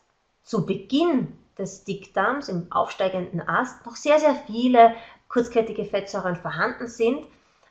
zu 0.43 0.65
Beginn 0.65 1.37
des 1.59 1.85
Dickdarms 1.85 2.49
im 2.49 2.73
aufsteigenden 2.73 3.47
Ast 3.47 3.85
noch 3.85 3.97
sehr, 3.97 4.19
sehr 4.19 4.35
viele 4.47 4.95
kurzkettige 5.29 5.85
Fettsäuren 5.85 6.37
vorhanden 6.37 6.89
sind. 6.89 7.27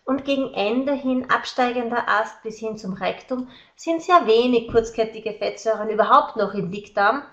Und 0.06 0.26
gegen 0.26 0.54
Ende 0.54 0.94
hin 0.94 1.32
absteigender 1.32 2.08
Ast 2.08 2.44
bis 2.44 2.60
hin 2.60 2.78
zum 2.78 2.94
Rektum 2.94 3.48
sind 3.76 4.04
sehr 4.04 4.28
wenig 4.28 4.72
kurzkettige 4.72 5.34
Fettsäuren 5.34 5.90
überhaupt 5.90 6.36
noch 6.36 6.54
im 6.54 6.70
Dickdarm. 6.70 7.24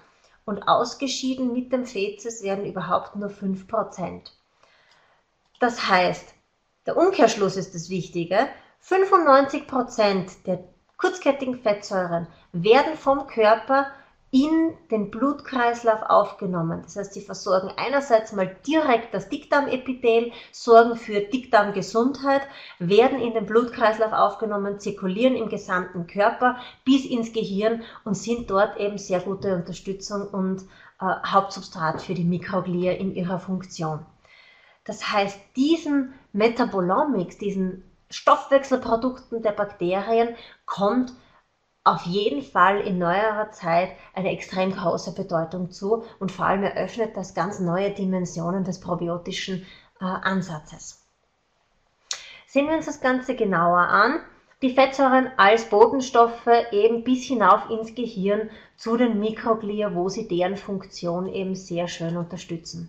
Und 0.46 0.66
ausgeschieden 0.66 1.52
mit 1.52 1.74
dem 1.74 1.84
Fezes 1.84 2.42
werden 2.42 2.64
überhaupt 2.64 3.16
nur 3.16 3.28
5%. 3.28 4.30
Das 5.60 5.86
heißt, 5.86 6.37
der 6.88 6.96
Umkehrschluss 6.96 7.58
ist 7.58 7.74
das 7.74 7.90
Wichtige, 7.90 8.48
95% 8.82 10.44
der 10.46 10.64
kurzkettigen 10.96 11.60
Fettsäuren 11.60 12.28
werden 12.52 12.96
vom 12.96 13.26
Körper 13.26 13.88
in 14.30 14.72
den 14.90 15.10
Blutkreislauf 15.10 16.00
aufgenommen. 16.08 16.80
Das 16.84 16.96
heißt, 16.96 17.12
sie 17.12 17.20
versorgen 17.20 17.70
einerseits 17.76 18.32
mal 18.32 18.56
direkt 18.66 19.12
das 19.12 19.28
Dickdarmepithel, 19.28 20.32
sorgen 20.50 20.96
für 20.96 21.20
Dickdarmgesundheit, 21.20 22.40
werden 22.78 23.20
in 23.20 23.34
den 23.34 23.44
Blutkreislauf 23.44 24.14
aufgenommen, 24.14 24.80
zirkulieren 24.80 25.36
im 25.36 25.50
gesamten 25.50 26.06
Körper 26.06 26.56
bis 26.86 27.04
ins 27.04 27.34
Gehirn 27.34 27.82
und 28.06 28.14
sind 28.14 28.50
dort 28.50 28.78
eben 28.78 28.96
sehr 28.96 29.20
gute 29.20 29.54
Unterstützung 29.54 30.26
und 30.28 30.62
äh, 31.02 31.04
Hauptsubstrat 31.26 32.00
für 32.00 32.14
die 32.14 32.24
Mikroglia 32.24 32.92
in 32.92 33.14
ihrer 33.14 33.40
Funktion. 33.40 34.06
Das 34.88 35.12
heißt, 35.12 35.38
diesen 35.54 36.14
Metabolomics, 36.32 37.36
diesen 37.36 37.84
Stoffwechselprodukten 38.08 39.42
der 39.42 39.52
Bakterien 39.52 40.34
kommt 40.64 41.12
auf 41.84 42.06
jeden 42.06 42.40
Fall 42.40 42.80
in 42.80 42.96
neuerer 42.96 43.50
Zeit 43.50 43.90
eine 44.14 44.30
extrem 44.30 44.72
große 44.74 45.12
Bedeutung 45.12 45.70
zu 45.70 46.04
und 46.20 46.32
vor 46.32 46.46
allem 46.46 46.62
eröffnet 46.62 47.14
das 47.18 47.34
ganz 47.34 47.60
neue 47.60 47.90
Dimensionen 47.90 48.64
des 48.64 48.80
probiotischen 48.80 49.66
äh, 50.00 50.04
Ansatzes. 50.04 51.06
Sehen 52.46 52.68
wir 52.68 52.76
uns 52.76 52.86
das 52.86 53.02
Ganze 53.02 53.36
genauer 53.36 53.80
an. 53.80 54.20
Die 54.62 54.74
Fettsäuren 54.74 55.30
als 55.36 55.66
Botenstoffe 55.66 56.48
eben 56.72 57.04
bis 57.04 57.24
hinauf 57.24 57.68
ins 57.68 57.94
Gehirn 57.94 58.48
zu 58.76 58.96
den 58.96 59.20
Mikroglia, 59.20 59.94
wo 59.94 60.08
sie 60.08 60.26
deren 60.26 60.56
Funktion 60.56 61.26
eben 61.28 61.54
sehr 61.54 61.88
schön 61.88 62.16
unterstützen. 62.16 62.88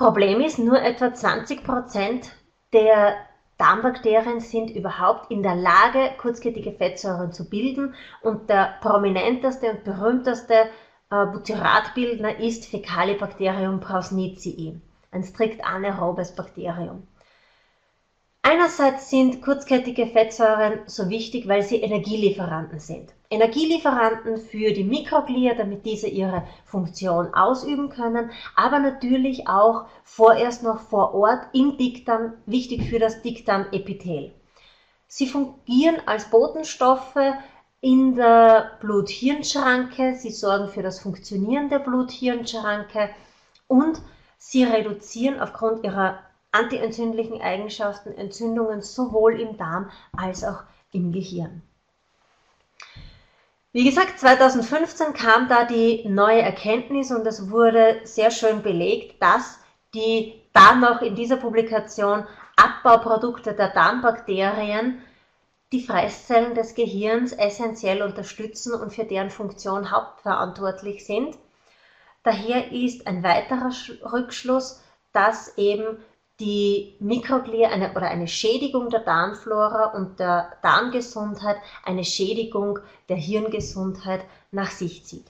Problem 0.00 0.40
ist, 0.40 0.58
nur 0.58 0.80
etwa 0.80 1.12
20 1.12 1.62
Prozent 1.62 2.32
der 2.72 3.16
Darmbakterien 3.58 4.40
sind 4.40 4.70
überhaupt 4.70 5.30
in 5.30 5.42
der 5.42 5.54
Lage, 5.54 6.12
kurzkettige 6.16 6.72
Fettsäuren 6.72 7.34
zu 7.34 7.50
bilden 7.50 7.94
und 8.22 8.48
der 8.48 8.76
prominenteste 8.80 9.72
und 9.72 9.84
berühmteste 9.84 10.70
äh, 11.10 11.26
Butyratbildner 11.26 12.40
ist 12.40 12.64
Fecalibacterium 12.64 13.80
prausnitzii, 13.80 14.80
ein 15.10 15.22
strikt 15.22 15.62
anaerobes 15.66 16.34
Bakterium. 16.34 17.06
Einerseits 18.42 19.10
sind 19.10 19.42
kurzkettige 19.42 20.06
Fettsäuren 20.06 20.80
so 20.86 21.10
wichtig, 21.10 21.46
weil 21.46 21.62
sie 21.62 21.76
Energielieferanten 21.82 22.80
sind. 22.80 23.12
Energielieferanten 23.28 24.38
für 24.38 24.72
die 24.72 24.82
Mikroglia, 24.82 25.54
damit 25.54 25.84
diese 25.84 26.08
ihre 26.08 26.46
Funktion 26.64 27.34
ausüben 27.34 27.90
können, 27.90 28.30
aber 28.56 28.78
natürlich 28.78 29.46
auch 29.46 29.86
vorerst 30.04 30.62
noch 30.62 30.80
vor 30.80 31.14
Ort 31.14 31.48
im 31.52 31.76
Dickdarm, 31.76 32.32
wichtig 32.46 32.88
für 32.88 32.98
das 32.98 33.20
Dickdarmepithel. 33.20 34.32
Sie 35.06 35.26
fungieren 35.26 35.98
als 36.06 36.30
Botenstoffe 36.30 37.18
in 37.82 38.14
der 38.14 38.78
Blut-Hirn-Schranke, 38.80 40.14
sie 40.14 40.30
sorgen 40.30 40.68
für 40.68 40.82
das 40.82 40.98
Funktionieren 40.98 41.68
der 41.68 41.80
Blut-Hirn-Schranke 41.80 43.10
und 43.68 44.00
sie 44.38 44.64
reduzieren 44.64 45.40
aufgrund 45.40 45.84
ihrer 45.84 46.20
antientzündlichen 46.52 47.40
Eigenschaften 47.40 48.12
Entzündungen 48.12 48.82
sowohl 48.82 49.40
im 49.40 49.56
Darm 49.56 49.90
als 50.16 50.44
auch 50.44 50.62
im 50.92 51.12
Gehirn. 51.12 51.62
Wie 53.72 53.84
gesagt, 53.84 54.18
2015 54.18 55.12
kam 55.12 55.48
da 55.48 55.64
die 55.64 56.08
neue 56.08 56.42
Erkenntnis 56.42 57.12
und 57.12 57.24
es 57.26 57.50
wurde 57.50 58.00
sehr 58.02 58.32
schön 58.32 58.62
belegt, 58.62 59.22
dass 59.22 59.60
die 59.94 60.42
da 60.52 60.74
noch 60.74 61.02
in 61.02 61.14
dieser 61.14 61.36
Publikation 61.36 62.26
Abbauprodukte 62.56 63.54
der 63.54 63.68
Darmbakterien 63.68 65.00
die 65.72 65.84
Fresszellen 65.84 66.56
des 66.56 66.74
Gehirns 66.74 67.32
essentiell 67.32 68.02
unterstützen 68.02 68.74
und 68.74 68.92
für 68.92 69.04
deren 69.04 69.30
Funktion 69.30 69.92
hauptverantwortlich 69.92 71.06
sind. 71.06 71.38
Daher 72.24 72.72
ist 72.72 73.06
ein 73.06 73.22
weiterer 73.22 73.70
Rückschluss, 74.12 74.82
dass 75.12 75.56
eben 75.56 75.98
die 76.40 76.96
Mikroglia 76.98 77.68
eine, 77.68 77.92
oder 77.92 78.08
eine 78.08 78.26
Schädigung 78.26 78.88
der 78.88 79.00
Darmflora 79.00 79.92
und 79.94 80.18
der 80.18 80.50
Darmgesundheit 80.62 81.56
eine 81.84 82.04
Schädigung 82.04 82.78
der 83.08 83.16
Hirngesundheit 83.16 84.24
nach 84.50 84.70
sich 84.70 85.04
zieht. 85.04 85.26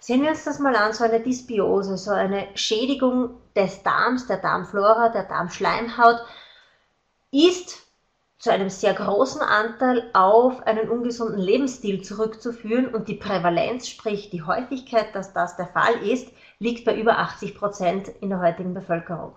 Sehen 0.00 0.22
wir 0.22 0.30
uns 0.30 0.44
das 0.44 0.58
mal 0.58 0.74
an, 0.76 0.92
so 0.92 1.04
eine 1.04 1.20
Dysbiose, 1.20 1.96
so 1.96 2.10
eine 2.10 2.48
Schädigung 2.54 3.40
des 3.54 3.82
Darms, 3.82 4.26
der 4.26 4.38
Darmflora, 4.38 5.10
der 5.10 5.24
Darmschleimhaut, 5.24 6.20
ist 7.30 7.86
zu 8.38 8.50
einem 8.50 8.68
sehr 8.68 8.92
großen 8.92 9.40
Anteil 9.40 10.10
auf 10.12 10.66
einen 10.66 10.90
ungesunden 10.90 11.40
Lebensstil 11.40 12.02
zurückzuführen 12.02 12.94
und 12.94 13.08
die 13.08 13.14
Prävalenz, 13.14 13.88
sprich 13.88 14.28
die 14.28 14.42
Häufigkeit, 14.42 15.14
dass 15.14 15.32
das 15.32 15.56
der 15.56 15.68
Fall 15.68 15.94
ist, 16.06 16.28
liegt 16.58 16.84
bei 16.84 16.94
über 16.94 17.18
80 17.18 17.54
Prozent 17.54 18.08
in 18.20 18.28
der 18.28 18.40
heutigen 18.40 18.74
Bevölkerung. 18.74 19.34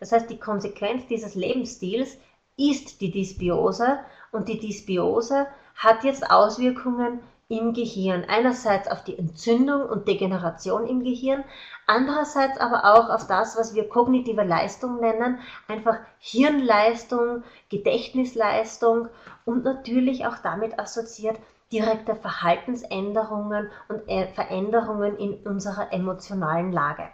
Das 0.00 0.12
heißt, 0.12 0.28
die 0.30 0.40
Konsequenz 0.40 1.06
dieses 1.06 1.34
Lebensstils 1.34 2.16
ist 2.56 3.00
die 3.00 3.10
Dysbiose 3.10 4.00
und 4.32 4.48
die 4.48 4.58
Dysbiose 4.58 5.46
hat 5.76 6.04
jetzt 6.04 6.30
Auswirkungen 6.30 7.20
im 7.48 7.74
Gehirn. 7.74 8.24
Einerseits 8.28 8.88
auf 8.88 9.02
die 9.04 9.18
Entzündung 9.18 9.82
und 9.82 10.06
Degeneration 10.06 10.86
im 10.86 11.02
Gehirn, 11.02 11.44
andererseits 11.86 12.58
aber 12.58 12.84
auch 12.94 13.10
auf 13.10 13.26
das, 13.26 13.56
was 13.58 13.74
wir 13.74 13.88
kognitive 13.88 14.44
Leistung 14.44 15.00
nennen, 15.00 15.38
einfach 15.68 15.98
Hirnleistung, 16.18 17.42
Gedächtnisleistung 17.68 19.08
und 19.44 19.64
natürlich 19.64 20.26
auch 20.26 20.38
damit 20.38 20.78
assoziiert 20.78 21.38
direkte 21.72 22.14
Verhaltensänderungen 22.16 23.70
und 23.88 24.08
äh, 24.08 24.28
Veränderungen 24.28 25.16
in 25.16 25.34
unserer 25.46 25.92
emotionalen 25.92 26.72
Lage 26.72 27.08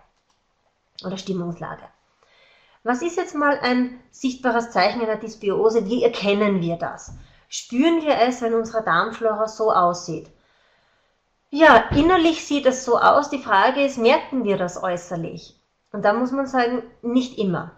oder 1.04 1.16
Stimmungslage. 1.16 1.82
Was 2.86 3.02
ist 3.02 3.16
jetzt 3.16 3.34
mal 3.34 3.58
ein 3.60 3.98
sichtbares 4.10 4.70
Zeichen 4.70 5.02
einer 5.02 5.16
Dysbiose? 5.16 5.86
Wie 5.86 6.04
erkennen 6.04 6.60
wir 6.60 6.76
das? 6.76 7.12
spüren 7.48 8.02
wir 8.02 8.18
es, 8.18 8.42
wenn 8.42 8.54
unsere 8.54 8.82
Darmflora 8.82 9.46
so 9.46 9.72
aussieht. 9.72 10.30
Ja, 11.50 11.88
innerlich 11.94 12.44
sieht 12.44 12.66
es 12.66 12.84
so 12.84 12.98
aus. 12.98 13.30
Die 13.30 13.42
Frage 13.42 13.84
ist, 13.84 13.98
merken 13.98 14.44
wir 14.44 14.56
das 14.56 14.82
äußerlich? 14.82 15.54
Und 15.92 16.04
da 16.04 16.12
muss 16.12 16.32
man 16.32 16.46
sagen, 16.46 16.82
nicht 17.02 17.38
immer. 17.38 17.72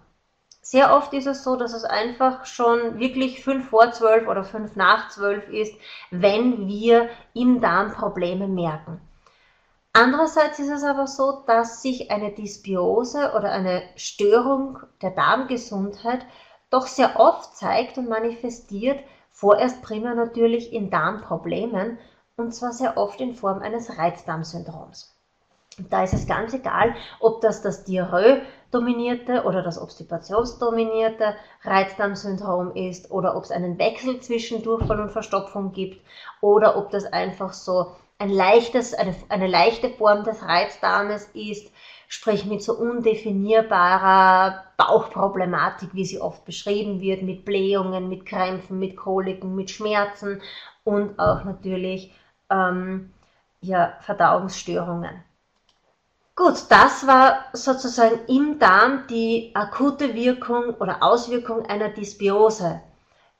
Sehr 0.63 0.95
oft 0.95 1.13
ist 1.15 1.27
es 1.27 1.45
so, 1.45 1.57
dass 1.57 1.73
es 1.73 1.85
einfach 1.85 2.45
schon 2.45 2.99
wirklich 2.99 3.43
fünf 3.43 3.69
vor 3.69 3.93
zwölf 3.93 4.27
oder 4.27 4.45
fünf 4.45 4.77
nach 4.77 5.09
zwölf 5.11 5.49
ist, 5.49 5.75
wenn 6.11 6.67
wir 6.67 7.09
im 7.35 7.61
Darm 7.61 7.93
Probleme 7.93 8.49
merken. 8.49 9.01
Andererseits 9.93 10.59
ist 10.59 10.71
es 10.71 10.83
aber 10.85 11.07
so, 11.07 11.43
dass 11.47 11.83
sich 11.83 12.11
eine 12.11 12.31
Dysbiose 12.33 13.33
oder 13.37 13.51
eine 13.51 13.83
Störung 13.97 14.79
der 15.03 15.11
Darmgesundheit 15.11 16.25
doch 16.71 16.87
sehr 16.87 17.19
oft 17.19 17.57
zeigt 17.57 17.99
und 17.99 18.09
manifestiert, 18.09 19.03
Vorerst 19.39 19.83
primär 19.83 20.17
natürlich 20.17 20.73
in 20.73 20.91
Darmproblemen 20.91 22.01
und 22.37 22.53
zwar 22.53 22.73
sehr 22.73 22.97
oft 22.97 23.21
in 23.21 23.35
Form 23.35 23.61
eines 23.61 23.97
Reizdarmsyndroms. 23.97 25.17
Da 25.89 26.03
ist 26.03 26.13
es 26.13 26.27
ganz 26.27 26.55
egal, 26.55 26.97
ob 27.21 27.41
das 27.41 27.63
das 27.63 27.85
Diarrhoe-dominierte 27.85 29.45
oder 29.45 29.63
das 29.63 29.81
obstipationsdominierte 29.81 31.37
Reizdarmsyndrom 31.63 32.73
ist 32.75 33.13
oder 33.13 33.37
ob 33.37 33.45
es 33.45 33.53
einen 33.53 33.79
Wechsel 33.79 34.19
zwischen 34.19 34.65
Durchfall 34.65 34.99
und 34.99 35.13
Verstopfung 35.13 35.71
gibt 35.71 36.05
oder 36.41 36.77
ob 36.77 36.91
das 36.91 37.05
einfach 37.05 37.53
so 37.53 37.93
ein 38.19 38.31
leichtes, 38.31 38.95
eine, 38.95 39.15
eine 39.29 39.47
leichte 39.47 39.91
Form 39.91 40.25
des 40.25 40.43
Reizdarmes 40.43 41.29
ist, 41.35 41.73
sprich 42.09 42.45
mit 42.47 42.63
so 42.63 42.75
undefinierbarer 42.77 44.65
Bauchproblematik, 44.77 45.91
wie 45.93 46.05
sie 46.05 46.21
oft 46.21 46.45
beschrieben 46.45 47.01
wird, 47.01 47.23
mit 47.23 47.45
Blähungen, 47.45 48.09
mit 48.09 48.27
Krämpfen, 48.27 48.79
mit 48.79 48.97
Koliken, 48.97 49.55
mit 49.55 49.71
Schmerzen 49.71 50.43
und 50.85 51.19
auch 51.19 51.45
natürlich 51.45 52.13
ähm, 52.51 53.13
ja, 53.61 53.97
Verdauungsstörungen. 54.01 55.23
Gut, 56.35 56.65
das 56.71 57.07
war 57.07 57.47
sozusagen 57.53 58.21
im 58.29 58.59
Darm 58.59 59.07
die 59.09 59.51
akute 59.55 60.15
Wirkung 60.15 60.75
oder 60.75 61.03
Auswirkung 61.03 61.67
einer 61.67 61.89
Dysbiose. 61.89 62.81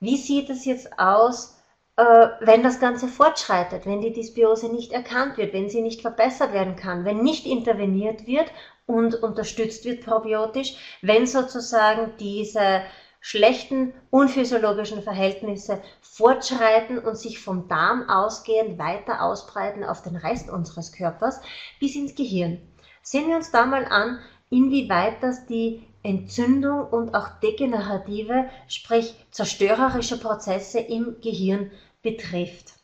Wie 0.01 0.17
sieht 0.17 0.51
es 0.51 0.65
jetzt 0.65 0.99
aus, 0.99 1.58
wenn 1.99 2.63
das 2.63 2.79
Ganze 2.79 3.09
fortschreitet, 3.09 3.85
wenn 3.85 4.01
die 4.01 4.13
Dysbiose 4.13 4.71
nicht 4.71 4.93
erkannt 4.93 5.37
wird, 5.37 5.53
wenn 5.53 5.69
sie 5.69 5.81
nicht 5.81 6.01
verbessert 6.01 6.53
werden 6.53 6.77
kann, 6.77 7.05
wenn 7.05 7.23
nicht 7.23 7.45
interveniert 7.45 8.27
wird 8.27 8.53
und 8.87 9.17
unterstützt 9.17 9.85
wird 9.85 10.05
probiotisch, 10.05 10.77
wenn 11.03 11.27
sozusagen 11.27 12.13
diese 12.21 12.83
schlechten, 13.21 13.95
unphysiologischen 14.11 15.03
Verhältnisse 15.03 15.83
fortschreiten 16.01 17.01
und 17.01 17.19
sich 17.19 17.41
vom 17.41 17.67
Darm 17.67 18.09
ausgehend 18.09 18.79
weiter 18.79 19.23
ausbreiten 19.23 19.83
auf 19.83 20.03
den 20.03 20.15
Rest 20.15 20.49
unseres 20.51 20.93
Körpers 20.93 21.41
bis 21.81 21.97
ins 21.97 22.15
Gehirn. 22.15 22.61
Sehen 23.03 23.29
wir 23.29 23.37
uns 23.37 23.51
da 23.51 23.67
mal 23.67 23.85
an, 23.87 24.21
inwieweit 24.51 25.21
das 25.21 25.47
die 25.47 25.83
Entzündung 26.05 26.87
und 26.87 27.15
auch 27.15 27.29
degenerative, 27.43 28.49
sprich 28.69 29.15
zerstörerische 29.33 30.19
Prozesse 30.19 30.79
im 30.79 31.17
Gehirn 31.21 31.73
betrifft. 32.03 32.75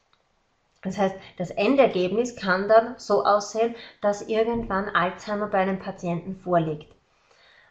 Das 0.82 0.98
heißt, 0.98 1.16
das 1.38 1.50
Endergebnis 1.50 2.36
kann 2.36 2.68
dann 2.68 2.94
so 2.98 3.24
aussehen, 3.24 3.74
dass 4.02 4.28
irgendwann 4.28 4.90
Alzheimer 4.90 5.46
bei 5.46 5.58
einem 5.58 5.78
Patienten 5.78 6.36
vorliegt. 6.36 6.94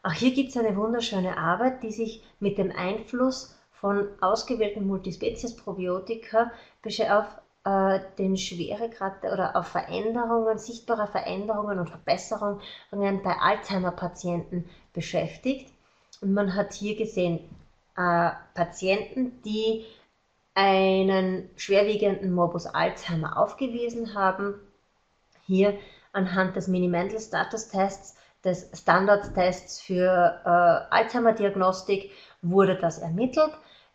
Auch 0.01 0.11
hier 0.11 0.33
gibt 0.33 0.49
es 0.49 0.57
eine 0.57 0.75
wunderschöne 0.75 1.37
Arbeit, 1.37 1.83
die 1.83 1.91
sich 1.91 2.23
mit 2.39 2.57
dem 2.57 2.71
Einfluss 2.71 3.55
von 3.71 4.07
ausgewählten 4.19 4.87
Multispezies-Probiotika 4.87 6.51
auf 7.09 7.25
äh, 7.65 7.99
den 8.17 8.35
Schweregrad 8.35 9.23
oder 9.23 9.55
auf 9.55 9.67
Veränderungen, 9.67 10.57
sichtbare 10.57 11.07
Veränderungen 11.07 11.79
und 11.79 11.89
Verbesserungen 11.89 12.59
bei 12.91 13.35
Alzheimer-Patienten 13.39 14.69
beschäftigt. 14.91 15.71
Und 16.21 16.33
man 16.33 16.55
hat 16.55 16.73
hier 16.73 16.95
gesehen, 16.95 17.39
äh, 17.95 18.31
Patienten, 18.53 19.41
die 19.43 19.85
einen 20.55 21.49
schwerwiegenden 21.55 22.31
Morbus 22.33 22.65
Alzheimer 22.67 23.37
aufgewiesen 23.37 24.13
haben. 24.13 24.55
Hier 25.45 25.77
anhand 26.11 26.55
des 26.55 26.67
Minimental 26.67 27.19
Status 27.19 27.69
Tests, 27.69 28.15
des 28.43 28.69
Standardtests 28.73 29.81
für 29.81 30.41
äh, 30.45 30.93
Alzheimer-Diagnostik, 30.93 32.11
wurde 32.41 32.77
das 32.77 32.99
ermittelt. 32.99 33.51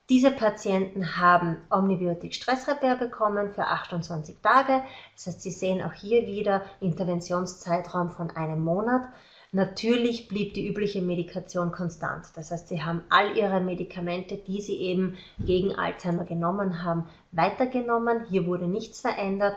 Diese 0.09 0.31
Patienten 0.31 1.19
haben 1.19 1.59
Omnibiotik 1.71 2.35
Stressrepair 2.35 2.97
bekommen 2.97 3.53
für 3.53 3.67
28 3.67 4.39
Tage. 4.43 4.83
Das 5.15 5.27
heißt, 5.27 5.43
Sie 5.43 5.51
sehen 5.51 5.83
auch 5.83 5.93
hier 5.93 6.27
wieder 6.27 6.63
Interventionszeitraum 6.81 8.11
von 8.11 8.31
einem 8.31 8.65
Monat. 8.65 9.03
Natürlich 9.51 10.29
blieb 10.29 10.53
die 10.53 10.69
übliche 10.69 11.01
Medikation 11.01 11.73
konstant. 11.73 12.27
Das 12.35 12.51
heißt, 12.51 12.69
sie 12.69 12.83
haben 12.83 13.03
all 13.09 13.37
ihre 13.37 13.61
Medikamente, 13.61 14.37
die 14.37 14.61
sie 14.61 14.77
eben 14.77 15.17
gegen 15.39 15.75
Alzheimer 15.75 16.25
genommen 16.25 16.85
haben, 16.85 17.09
weitergenommen. 17.33 18.27
Hier 18.29 18.47
wurde 18.47 18.67
nichts 18.67 19.01
verändert 19.01 19.57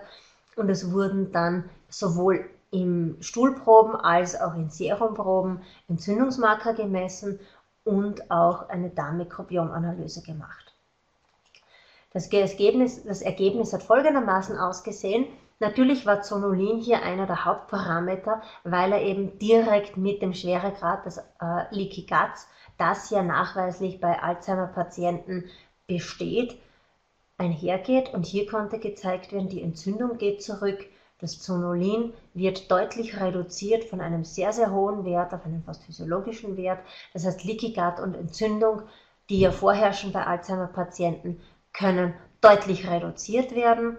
und 0.55 0.69
es 0.69 0.91
wurden 0.91 1.33
dann 1.33 1.69
sowohl 1.89 2.49
im 2.71 3.17
Stuhlproben 3.19 3.95
als 3.95 4.39
auch 4.39 4.55
in 4.55 4.69
Serumproben 4.69 5.61
Entzündungsmarker 5.89 6.73
gemessen 6.73 7.39
und 7.83 8.31
auch 8.31 8.69
eine 8.69 8.89
Darmmikrobiomanalyse 8.89 10.21
gemacht. 10.21 10.73
Das 12.13 12.31
Ergebnis, 12.31 13.03
das 13.03 13.21
Ergebnis 13.21 13.73
hat 13.73 13.83
folgendermaßen 13.83 14.57
ausgesehen. 14.57 15.27
Natürlich 15.61 16.07
war 16.07 16.23
Zonulin 16.23 16.79
hier 16.79 17.03
einer 17.03 17.27
der 17.27 17.45
Hauptparameter, 17.45 18.41
weil 18.63 18.93
er 18.93 19.03
eben 19.03 19.37
direkt 19.37 19.95
mit 19.95 20.23
dem 20.23 20.33
Schweregrad 20.33 21.05
des 21.05 21.19
äh, 21.19 21.65
Leaky 21.69 22.07
Guts, 22.09 22.47
das 22.79 23.11
ja 23.11 23.21
nachweislich 23.21 23.99
bei 23.99 24.19
Alzheimer-Patienten 24.23 25.43
besteht, 25.85 26.57
einhergeht. 27.37 28.11
Und 28.11 28.25
hier 28.25 28.47
konnte 28.47 28.79
gezeigt 28.79 29.33
werden, 29.33 29.49
die 29.49 29.61
Entzündung 29.61 30.17
geht 30.17 30.41
zurück, 30.41 30.83
das 31.19 31.39
Zonulin 31.39 32.15
wird 32.33 32.71
deutlich 32.71 33.21
reduziert 33.21 33.83
von 33.83 34.01
einem 34.01 34.23
sehr, 34.23 34.53
sehr 34.53 34.71
hohen 34.71 35.05
Wert 35.05 35.31
auf 35.31 35.45
einen 35.45 35.61
fast 35.61 35.83
physiologischen 35.83 36.57
Wert. 36.57 36.79
Das 37.13 37.23
heißt, 37.23 37.43
Leaky 37.43 37.73
Gut 37.73 37.99
und 37.99 38.15
Entzündung, 38.15 38.81
die 39.29 39.41
ja 39.41 39.51
vorherrschen 39.51 40.11
bei 40.11 40.25
Alzheimer-Patienten, 40.25 41.39
können 41.71 42.15
deutlich 42.41 42.89
reduziert 42.89 43.53
werden. 43.53 43.97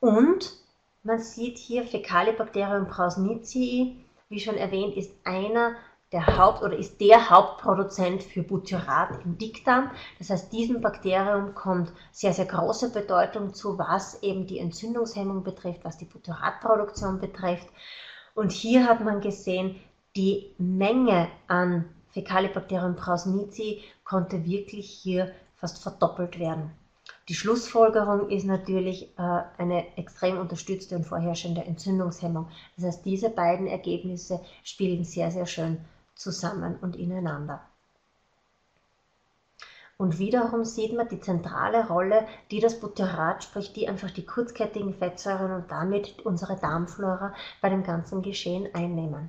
Und 0.00 0.56
man 1.02 1.18
sieht 1.18 1.58
hier 1.58 1.84
Fecalibacterium 1.84 2.88
prausnitzii, 2.88 4.04
wie 4.28 4.40
schon 4.40 4.56
erwähnt, 4.56 4.96
ist 4.96 5.12
einer 5.24 5.76
der 6.12 6.38
Haupt- 6.38 6.62
oder 6.62 6.76
ist 6.76 7.00
der 7.00 7.28
Hauptproduzent 7.28 8.22
für 8.22 8.42
Butyrat 8.42 9.24
im 9.24 9.36
Dickdarm. 9.36 9.90
Das 10.18 10.30
heißt, 10.30 10.52
diesem 10.52 10.80
Bakterium 10.80 11.54
kommt 11.54 11.92
sehr, 12.12 12.32
sehr 12.32 12.46
große 12.46 12.90
Bedeutung 12.92 13.52
zu, 13.52 13.78
was 13.78 14.22
eben 14.22 14.46
die 14.46 14.58
Entzündungshemmung 14.58 15.42
betrifft, 15.42 15.84
was 15.84 15.98
die 15.98 16.06
Butyratproduktion 16.06 17.20
betrifft. 17.20 17.68
Und 18.34 18.52
hier 18.52 18.86
hat 18.86 19.04
man 19.04 19.20
gesehen, 19.20 19.76
die 20.16 20.54
Menge 20.58 21.28
an 21.46 21.84
Fäkalibacterium 22.10 22.96
prausnitzii 22.96 23.84
konnte 24.04 24.44
wirklich 24.46 24.90
hier 24.90 25.32
fast 25.56 25.82
verdoppelt 25.82 26.38
werden. 26.38 26.70
Die 27.28 27.34
Schlussfolgerung 27.34 28.30
ist 28.30 28.46
natürlich 28.46 29.10
äh, 29.18 29.42
eine 29.58 29.96
extrem 29.98 30.38
unterstützte 30.38 30.96
und 30.96 31.04
vorherrschende 31.04 31.62
Entzündungshemmung. 31.62 32.48
Das 32.76 32.86
heißt, 32.86 33.04
diese 33.04 33.28
beiden 33.28 33.66
Ergebnisse 33.66 34.40
spielen 34.64 35.04
sehr, 35.04 35.30
sehr 35.30 35.44
schön 35.44 35.84
zusammen 36.14 36.76
und 36.80 36.96
ineinander. 36.96 37.60
Und 39.98 40.18
wiederum 40.18 40.64
sieht 40.64 40.94
man 40.94 41.08
die 41.08 41.20
zentrale 41.20 41.88
Rolle, 41.88 42.26
die 42.50 42.60
das 42.60 42.80
Butyrat, 42.80 43.44
sprich 43.44 43.72
die 43.72 43.88
einfach 43.88 44.10
die 44.10 44.24
kurzkettigen 44.24 44.94
Fettsäuren 44.94 45.52
und 45.52 45.70
damit 45.70 46.24
unsere 46.24 46.56
Darmflora 46.56 47.34
bei 47.60 47.68
dem 47.68 47.82
ganzen 47.82 48.22
Geschehen 48.22 48.72
einnehmen. 48.74 49.28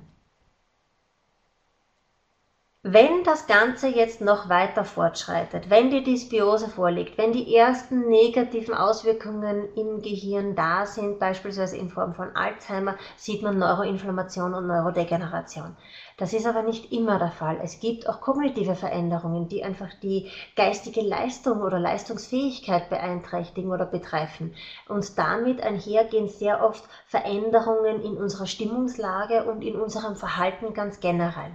Wenn 2.82 3.24
das 3.24 3.46
Ganze 3.46 3.88
jetzt 3.88 4.22
noch 4.22 4.48
weiter 4.48 4.86
fortschreitet, 4.86 5.68
wenn 5.68 5.90
die 5.90 6.02
Dysbiose 6.02 6.66
vorliegt, 6.66 7.18
wenn 7.18 7.30
die 7.30 7.54
ersten 7.54 8.08
negativen 8.08 8.72
Auswirkungen 8.72 9.68
im 9.74 10.00
Gehirn 10.00 10.54
da 10.54 10.86
sind, 10.86 11.18
beispielsweise 11.18 11.76
in 11.76 11.90
Form 11.90 12.14
von 12.14 12.34
Alzheimer, 12.34 12.96
sieht 13.18 13.42
man 13.42 13.58
Neuroinflammation 13.58 14.54
und 14.54 14.66
Neurodegeneration. 14.66 15.76
Das 16.16 16.32
ist 16.32 16.46
aber 16.46 16.62
nicht 16.62 16.90
immer 16.90 17.18
der 17.18 17.32
Fall. 17.32 17.60
Es 17.62 17.80
gibt 17.80 18.08
auch 18.08 18.22
kognitive 18.22 18.74
Veränderungen, 18.74 19.46
die 19.46 19.62
einfach 19.62 19.92
die 20.02 20.30
geistige 20.56 21.02
Leistung 21.02 21.60
oder 21.60 21.78
Leistungsfähigkeit 21.78 22.88
beeinträchtigen 22.88 23.72
oder 23.72 23.84
betreffen. 23.84 24.54
Und 24.88 25.18
damit 25.18 25.62
einhergehen 25.62 26.28
sehr 26.28 26.64
oft 26.64 26.84
Veränderungen 27.04 28.00
in 28.00 28.16
unserer 28.16 28.46
Stimmungslage 28.46 29.44
und 29.44 29.60
in 29.60 29.78
unserem 29.78 30.16
Verhalten 30.16 30.72
ganz 30.72 31.00
generell. 31.00 31.54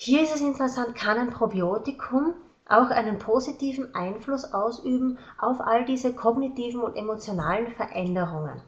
Hier 0.00 0.22
ist 0.22 0.32
es 0.32 0.40
interessant, 0.40 0.94
kann 0.94 1.18
ein 1.18 1.30
Probiotikum 1.30 2.34
auch 2.68 2.90
einen 2.90 3.18
positiven 3.18 3.96
Einfluss 3.96 4.44
ausüben 4.54 5.18
auf 5.38 5.60
all 5.60 5.84
diese 5.86 6.14
kognitiven 6.14 6.82
und 6.82 6.94
emotionalen 6.94 7.66
Veränderungen. 7.72 8.62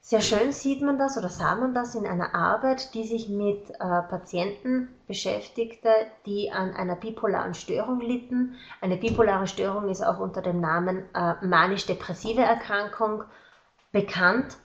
Sehr 0.00 0.20
schön 0.20 0.50
sieht 0.50 0.82
man 0.82 0.98
das 0.98 1.16
oder 1.16 1.28
sah 1.28 1.54
man 1.54 1.74
das 1.74 1.94
in 1.94 2.08
einer 2.08 2.34
Arbeit, 2.34 2.92
die 2.94 3.06
sich 3.06 3.28
mit 3.28 3.70
äh, 3.70 3.76
Patienten 3.78 4.88
beschäftigte, 5.06 5.90
die 6.26 6.50
an 6.50 6.74
einer 6.74 6.96
bipolaren 6.96 7.54
Störung 7.54 8.00
litten. 8.00 8.56
Eine 8.80 8.96
bipolare 8.96 9.46
Störung 9.46 9.88
ist 9.90 10.02
auch 10.02 10.18
unter 10.18 10.42
dem 10.42 10.60
Namen 10.60 11.04
äh, 11.14 11.34
manisch-depressive 11.46 12.42
Erkrankung 12.42 13.22
bekannt. 13.92 14.56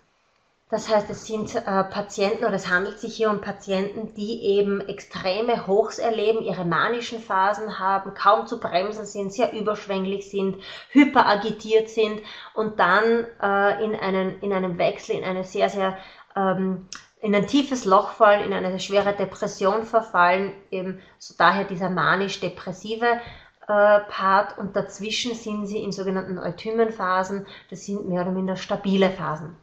Das 0.76 0.90
heißt, 0.90 1.10
es 1.10 1.26
sind 1.26 1.56
äh, 1.56 1.62
Patienten 1.86 2.44
oder 2.44 2.56
es 2.56 2.70
handelt 2.70 3.00
sich 3.00 3.16
hier 3.16 3.30
um 3.30 3.40
Patienten, 3.40 4.14
die 4.14 4.44
eben 4.44 4.82
extreme 4.82 5.68
Hochs 5.68 6.00
erleben, 6.00 6.44
ihre 6.44 6.66
manischen 6.66 7.22
Phasen 7.22 7.80
haben, 7.80 8.14
kaum 8.14 8.46
zu 8.46 8.60
bremsen 8.60 9.06
sind, 9.06 9.32
sehr 9.32 9.54
überschwänglich 9.54 10.30
sind, 10.30 10.58
hyperagitiert 10.90 11.88
sind 11.88 12.20
und 12.56 12.78
dann 12.78 13.26
äh, 13.42 13.86
in, 13.86 13.96
einen, 13.96 14.42
in 14.42 14.52
einem 14.52 14.78
Wechsel, 14.78 15.16
in 15.16 15.24
eine 15.24 15.46
sehr, 15.46 15.70
sehr 15.70 15.98
ähm, 16.36 16.90
in 17.22 17.34
ein 17.34 17.48
tiefes 17.48 17.86
Loch 17.86 18.10
fallen, 18.10 18.44
in 18.44 18.52
eine 18.52 18.78
schwere 18.82 19.14
Depression 19.14 19.86
verfallen, 19.86 20.52
eben 20.72 21.00
so 21.20 21.36
daher 21.38 21.64
dieser 21.64 21.90
manisch-depressive 21.90 23.22
äh, 23.70 24.00
Part 24.10 24.58
und 24.58 24.76
dazwischen 24.76 25.36
sind 25.36 25.68
sie 25.68 25.82
in 25.82 25.94
sogenannten 25.94 26.38
Eutymenphasen, 26.38 27.48
das 27.70 27.86
sind 27.86 28.10
mehr 28.10 28.24
oder 28.24 28.32
minder 28.32 28.58
stabile 28.58 29.10
Phasen. 29.10 29.56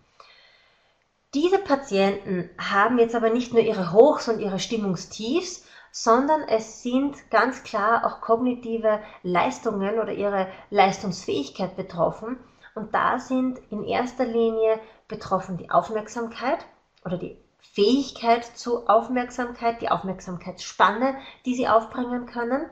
Diese 1.35 1.59
Patienten 1.59 2.51
haben 2.59 2.99
jetzt 2.99 3.15
aber 3.15 3.31
nicht 3.31 3.55
nur 3.55 3.63
ihre 3.63 3.93
Hochs 3.93 4.29
und 4.29 4.39
ihre 4.39 4.59
Stimmungstiefs, 4.59 5.65
sondern 5.91 6.43
es 6.43 6.83
sind 6.83 7.31
ganz 7.31 7.63
klar 7.63 8.05
auch 8.05 8.21
kognitive 8.21 9.01
Leistungen 9.23 9.99
oder 9.99 10.13
ihre 10.13 10.49
Leistungsfähigkeit 10.69 11.75
betroffen. 11.75 12.39
Und 12.75 12.95
da 12.95 13.19
sind 13.19 13.59
in 13.71 13.83
erster 13.83 14.27
Linie 14.27 14.79
betroffen 15.09 15.57
die 15.57 15.71
Aufmerksamkeit 15.71 16.67
oder 17.05 17.17
die 17.17 17.39
Fähigkeit 17.61 18.45
zu 18.45 18.87
Aufmerksamkeit, 18.87 19.81
die 19.81 19.91
Aufmerksamkeitsspanne, 19.91 21.17
die 21.47 21.55
sie 21.55 21.67
aufbringen 21.67 22.27
können, 22.27 22.69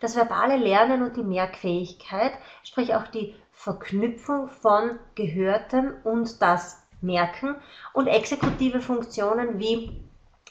das 0.00 0.16
verbale 0.16 0.56
Lernen 0.56 1.04
und 1.04 1.16
die 1.16 1.22
Merkfähigkeit, 1.22 2.32
sprich 2.64 2.96
auch 2.96 3.06
die 3.06 3.36
Verknüpfung 3.52 4.48
von 4.48 4.98
Gehörtem 5.14 5.94
und 6.02 6.42
das 6.42 6.79
merken 7.02 7.56
und 7.92 8.06
exekutive 8.06 8.80
Funktionen 8.80 9.58
wie 9.58 10.04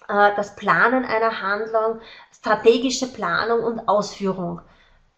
äh, 0.07 0.35
das 0.35 0.55
Planen 0.55 1.05
einer 1.05 1.41
Handlung, 1.41 2.01
strategische 2.31 3.07
Planung 3.07 3.63
und 3.63 3.87
Ausführung 3.87 4.61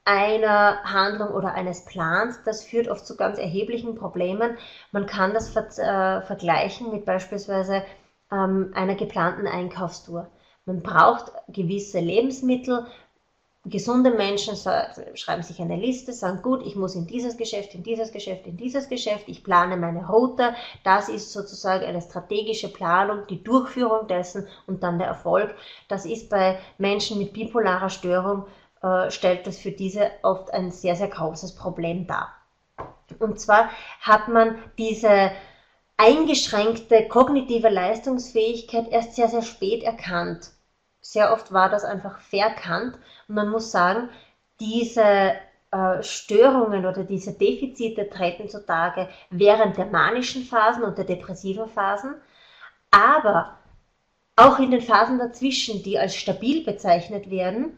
einer 0.06 0.84
Handlung 0.84 1.30
oder 1.30 1.54
eines 1.54 1.86
Plans, 1.86 2.40
das 2.44 2.64
führt 2.64 2.88
oft 2.88 3.06
zu 3.06 3.16
ganz 3.16 3.38
erheblichen 3.38 3.96
Problemen. 3.96 4.58
Man 4.92 5.06
kann 5.06 5.34
das 5.34 5.50
ver 5.50 5.68
äh, 5.78 6.22
vergleichen 6.26 6.92
mit 6.92 7.06
beispielsweise 7.06 7.84
ähm, 8.32 8.72
einer 8.74 8.96
geplanten 8.96 9.48
Einkaufstour. 9.48 10.28
Man 10.66 10.82
braucht 10.82 11.32
gewisse 11.50 12.00
Lebensmittel, 12.00 12.88
Gesunde 13.66 14.10
Menschen 14.10 14.56
schreiben 14.56 15.44
sich 15.44 15.62
eine 15.62 15.76
Liste, 15.76 16.14
sagen, 16.14 16.42
gut, 16.42 16.66
ich 16.66 16.76
muss 16.76 16.96
in 16.96 17.06
dieses 17.06 17.38
Geschäft, 17.38 17.76
in 17.76 17.84
dieses 17.84 18.12
Geschäft, 18.12 18.48
in 18.48 18.58
dieses 18.58 18.90
Geschäft, 18.90 19.26
ich 19.28 19.44
plane 19.44 19.78
meine 19.78 20.08
Route. 20.08 20.56
Das 20.84 21.10
ist 21.10 21.32
sozusagen 21.32 21.86
eine 21.86 22.02
strategische 22.02 22.74
Planung, 22.74 23.28
die 23.30 23.44
Durchführung 23.44 24.08
dessen 24.08 24.48
und 24.66 24.82
dann 24.82 24.98
der 24.98 25.10
Erfolg. 25.10 25.54
Das 25.90 26.06
ist 26.06 26.32
bei 26.32 26.58
Menschen 26.80 27.20
mit 27.20 27.34
bipolarer 27.34 27.92
Störung, 27.92 28.48
äh, 28.82 29.12
stellt 29.12 29.46
das 29.46 29.60
für 29.60 29.72
diese 29.72 30.10
oft 30.24 30.52
ein 30.52 30.72
sehr, 30.72 30.96
sehr 30.96 31.10
großes 31.10 31.54
Problem 31.56 32.08
dar. 32.08 32.34
Und 33.20 33.40
zwar 33.40 33.70
hat 34.00 34.28
man 34.28 34.58
diese 34.80 35.32
eingeschränkte 35.98 37.08
kognitive 37.10 37.70
Leistungsfähigkeit 37.70 38.88
erst 38.92 39.16
sehr, 39.16 39.28
sehr 39.28 39.44
spät 39.44 39.84
erkannt 39.84 40.52
sehr 41.12 41.34
oft 41.34 41.52
war 41.52 41.70
das 41.70 41.84
einfach 41.84 42.22
verkannt 42.22 42.98
und 43.28 43.36
man 43.36 43.50
muss 43.50 43.70
sagen, 43.70 44.08
diese 44.62 45.34
äh, 45.72 46.02
Störungen 46.02 46.86
oder 46.86 47.04
diese 47.04 47.34
Defizite 47.34 48.10
treten 48.10 48.48
zutage 48.48 49.10
während 49.30 49.78
der 49.78 49.88
manischen 49.88 50.44
Phasen 50.44 50.84
und 50.84 50.98
der 50.98 51.04
depressiven 51.04 51.68
Phasen, 51.68 52.16
aber 52.92 53.58
auch 54.38 54.60
in 54.60 54.72
den 54.72 54.82
Phasen 54.82 55.20
dazwischen, 55.20 55.84
die 55.84 56.00
als 56.00 56.16
stabil 56.16 56.64
bezeichnet 56.64 57.30
werden. 57.30 57.78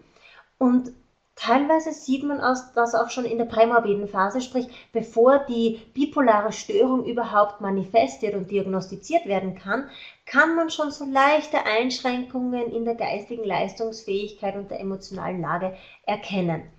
Und 0.59 0.91
Teilweise 1.35 1.91
sieht 1.91 2.23
man 2.23 2.37
das 2.37 2.93
auch 2.95 3.09
schon 3.09 3.25
in 3.25 3.39
der 3.39 3.45
prämorbiden 3.45 4.07
Phase, 4.07 4.39
sprich 4.39 4.67
bevor 4.91 5.39
die 5.39 5.81
bipolare 5.93 6.51
Störung 6.51 7.05
überhaupt 7.05 7.59
manifestiert 7.59 8.35
und 8.35 8.51
diagnostiziert 8.51 9.25
werden 9.25 9.55
kann, 9.55 9.89
kann 10.25 10.55
man 10.55 10.69
schon 10.69 10.91
so 10.91 11.05
leichte 11.05 11.65
Einschränkungen 11.65 12.71
in 12.71 12.85
der 12.85 12.95
geistigen 12.95 13.43
Leistungsfähigkeit 13.43 14.55
und 14.55 14.69
der 14.69 14.79
emotionalen 14.79 15.41
Lage 15.41 15.75
erkennen. 16.05 16.71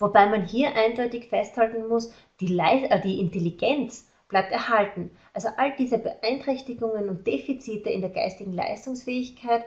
Wobei 0.00 0.26
man 0.26 0.44
hier 0.44 0.74
eindeutig 0.74 1.28
festhalten 1.28 1.86
muss, 1.86 2.12
die, 2.40 2.48
Le 2.48 2.88
äh, 2.88 3.00
die 3.00 3.20
Intelligenz 3.20 4.10
bleibt 4.28 4.50
erhalten. 4.50 5.16
Also 5.34 5.48
all 5.56 5.76
diese 5.76 5.98
Beeinträchtigungen 5.98 7.08
und 7.08 7.26
Defizite 7.26 7.90
in 7.90 8.00
der 8.00 8.10
geistigen 8.10 8.54
Leistungsfähigkeit 8.54 9.64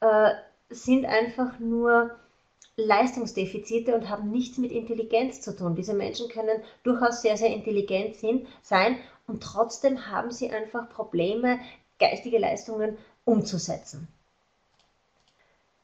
äh, 0.00 0.30
sind 0.68 1.04
einfach 1.04 1.58
nur 1.58 2.18
Leistungsdefizite 2.76 3.94
und 3.94 4.08
haben 4.08 4.30
nichts 4.30 4.58
mit 4.58 4.72
Intelligenz 4.72 5.40
zu 5.40 5.54
tun. 5.54 5.76
Diese 5.76 5.94
Menschen 5.94 6.28
können 6.28 6.62
durchaus 6.82 7.22
sehr, 7.22 7.36
sehr 7.36 7.54
intelligent 7.54 8.16
sein 8.62 8.98
und 9.26 9.42
trotzdem 9.42 10.10
haben 10.10 10.30
sie 10.30 10.50
einfach 10.50 10.88
Probleme, 10.88 11.60
geistige 11.98 12.38
Leistungen 12.38 12.98
umzusetzen. 13.24 14.08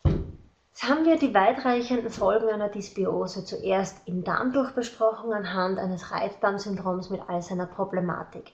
Jetzt 0.05 0.89
haben 0.89 1.05
wir 1.05 1.19
die 1.19 1.35
weitreichenden 1.35 2.11
Folgen 2.11 2.49
einer 2.49 2.71
Dysbiose 2.71 3.45
zuerst 3.45 3.99
im 4.07 4.25
Darm 4.25 4.53
durchbesprochen 4.53 5.33
anhand 5.33 5.79
eines 5.79 6.11
Reizdarmsyndroms 6.11 7.11
mit 7.11 7.21
all 7.29 7.43
seiner 7.43 7.67
Problematik. 7.67 8.53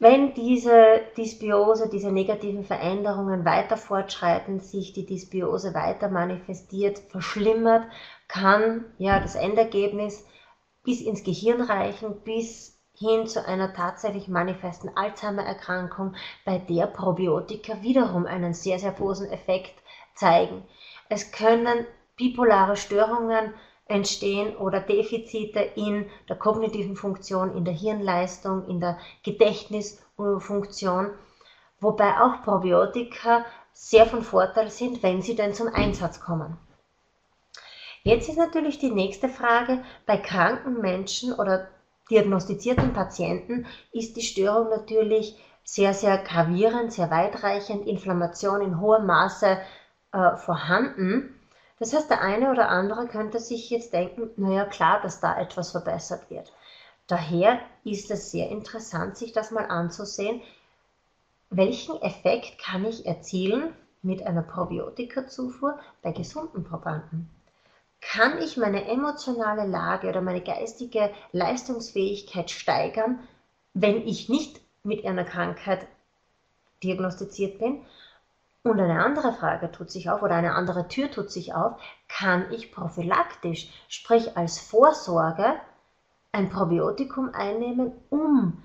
Wenn 0.00 0.32
diese 0.32 1.02
Dysbiose, 1.14 1.90
diese 1.90 2.10
negativen 2.10 2.64
Veränderungen 2.64 3.44
weiter 3.44 3.76
fortschreiten, 3.76 4.58
sich 4.58 4.94
die 4.94 5.04
Dysbiose 5.04 5.74
weiter 5.74 6.08
manifestiert, 6.08 7.00
verschlimmert, 7.10 7.86
kann 8.26 8.86
ja 8.96 9.20
das 9.20 9.34
Endergebnis 9.34 10.26
bis 10.82 11.02
ins 11.02 11.22
Gehirn 11.22 11.60
reichen, 11.60 12.22
bis 12.24 12.80
hin 12.96 13.26
zu 13.26 13.46
einer 13.46 13.74
tatsächlich 13.74 14.26
manifesten 14.26 14.90
Alzheimer-Erkrankung, 14.96 16.14
bei 16.46 16.56
der 16.56 16.86
Probiotika 16.86 17.82
wiederum 17.82 18.24
einen 18.24 18.54
sehr, 18.54 18.78
sehr 18.78 18.92
großen 18.92 19.30
Effekt 19.30 19.82
zeigen. 20.14 20.64
Es 21.10 21.30
können 21.30 21.86
bipolare 22.16 22.76
Störungen 22.76 23.52
entstehen 23.90 24.56
oder 24.56 24.80
Defizite 24.80 25.60
in 25.60 26.06
der 26.28 26.36
kognitiven 26.36 26.96
Funktion, 26.96 27.56
in 27.56 27.64
der 27.64 27.74
Hirnleistung, 27.74 28.66
in 28.68 28.80
der 28.80 28.98
Gedächtnisfunktion, 29.24 31.10
wobei 31.80 32.20
auch 32.20 32.42
Probiotika 32.42 33.44
sehr 33.72 34.06
von 34.06 34.22
Vorteil 34.22 34.70
sind, 34.70 35.02
wenn 35.02 35.22
sie 35.22 35.34
denn 35.34 35.54
zum 35.54 35.68
Einsatz 35.68 36.20
kommen. 36.20 36.56
Jetzt 38.02 38.28
ist 38.28 38.38
natürlich 38.38 38.78
die 38.78 38.90
nächste 38.90 39.28
Frage, 39.28 39.82
bei 40.06 40.16
kranken 40.16 40.80
Menschen 40.80 41.32
oder 41.34 41.68
diagnostizierten 42.10 42.92
Patienten 42.92 43.66
ist 43.92 44.16
die 44.16 44.22
Störung 44.22 44.70
natürlich 44.70 45.36
sehr, 45.64 45.94
sehr 45.94 46.18
gravierend, 46.18 46.92
sehr 46.92 47.10
weitreichend, 47.10 47.86
Inflammation 47.86 48.62
in 48.62 48.80
hohem 48.80 49.06
Maße 49.06 49.58
äh, 50.12 50.36
vorhanden. 50.36 51.39
Das 51.80 51.92
heißt, 51.94 52.10
der 52.10 52.20
eine 52.22 52.52
oder 52.52 52.68
andere 52.68 53.08
könnte 53.08 53.40
sich 53.40 53.70
jetzt 53.70 53.92
denken, 53.92 54.30
naja 54.36 54.66
klar, 54.66 55.00
dass 55.00 55.18
da 55.18 55.36
etwas 55.36 55.72
verbessert 55.72 56.30
wird. 56.30 56.52
Daher 57.08 57.58
ist 57.84 58.10
es 58.12 58.30
sehr 58.30 58.50
interessant, 58.50 59.16
sich 59.16 59.32
das 59.32 59.50
mal 59.50 59.66
anzusehen, 59.66 60.40
welchen 61.50 62.00
Effekt 62.02 62.58
kann 62.58 62.84
ich 62.84 63.06
erzielen 63.06 63.74
mit 64.02 64.22
einer 64.22 64.42
Probiotikazufuhr 64.42 65.78
bei 66.02 66.12
gesunden 66.12 66.64
Probanden? 66.64 67.28
Kann 68.00 68.38
ich 68.38 68.56
meine 68.56 68.86
emotionale 68.86 69.66
Lage 69.66 70.08
oder 70.08 70.20
meine 70.20 70.42
geistige 70.42 71.10
Leistungsfähigkeit 71.32 72.50
steigern, 72.50 73.18
wenn 73.74 74.06
ich 74.06 74.28
nicht 74.28 74.60
mit 74.84 75.04
einer 75.04 75.24
Krankheit 75.24 75.86
diagnostiziert 76.82 77.58
bin? 77.58 77.84
Und 78.62 78.78
eine 78.78 79.02
andere 79.02 79.32
Frage 79.32 79.72
tut 79.72 79.90
sich 79.90 80.10
auf 80.10 80.22
oder 80.22 80.34
eine 80.34 80.54
andere 80.54 80.86
Tür 80.88 81.10
tut 81.10 81.30
sich 81.30 81.54
auf, 81.54 81.80
kann 82.08 82.52
ich 82.52 82.72
prophylaktisch, 82.72 83.70
sprich 83.88 84.36
als 84.36 84.58
Vorsorge, 84.58 85.54
ein 86.32 86.50
Probiotikum 86.50 87.34
einnehmen, 87.34 87.92
um 88.10 88.62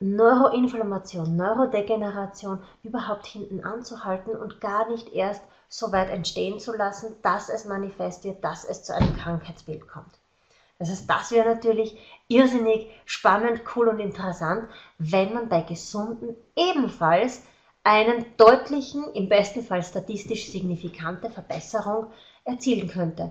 Neuroinflammation, 0.00 1.36
Neurodegeneration 1.36 2.58
überhaupt 2.82 3.26
hinten 3.26 3.64
anzuhalten 3.64 4.34
und 4.36 4.60
gar 4.60 4.88
nicht 4.90 5.12
erst 5.14 5.42
so 5.68 5.90
weit 5.92 6.10
entstehen 6.10 6.58
zu 6.60 6.76
lassen, 6.76 7.16
dass 7.22 7.48
es 7.48 7.64
manifestiert, 7.64 8.44
dass 8.44 8.64
es 8.64 8.82
zu 8.82 8.94
einem 8.94 9.16
Krankheitsbild 9.16 9.88
kommt. 9.88 10.18
Das 10.78 10.90
heißt, 10.90 11.08
das 11.08 11.30
wäre 11.30 11.48
natürlich 11.48 11.96
irrsinnig 12.28 12.90
spannend, 13.06 13.62
cool 13.74 13.88
und 13.88 14.00
interessant, 14.00 14.68
wenn 14.98 15.32
man 15.32 15.48
bei 15.48 15.62
Gesunden 15.62 16.36
ebenfalls 16.54 17.42
einen 17.86 18.26
deutlichen, 18.36 19.04
im 19.14 19.28
besten 19.28 19.62
Fall 19.62 19.80
statistisch 19.80 20.50
signifikante 20.50 21.30
Verbesserung 21.30 22.10
erzielen 22.44 22.88
könnte. 22.88 23.30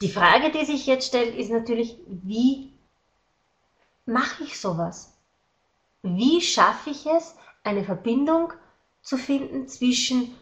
Die 0.00 0.08
Frage, 0.08 0.52
die 0.52 0.64
sich 0.64 0.86
jetzt 0.86 1.08
stellt, 1.08 1.34
ist 1.34 1.50
natürlich, 1.50 1.98
wie 2.06 2.72
mache 4.06 4.44
ich 4.44 4.60
sowas? 4.60 5.12
Wie 6.02 6.40
schaffe 6.40 6.90
ich 6.90 7.04
es, 7.06 7.34
eine 7.64 7.82
Verbindung 7.82 8.52
zu 9.02 9.16
finden 9.16 9.66
zwischen 9.66 10.36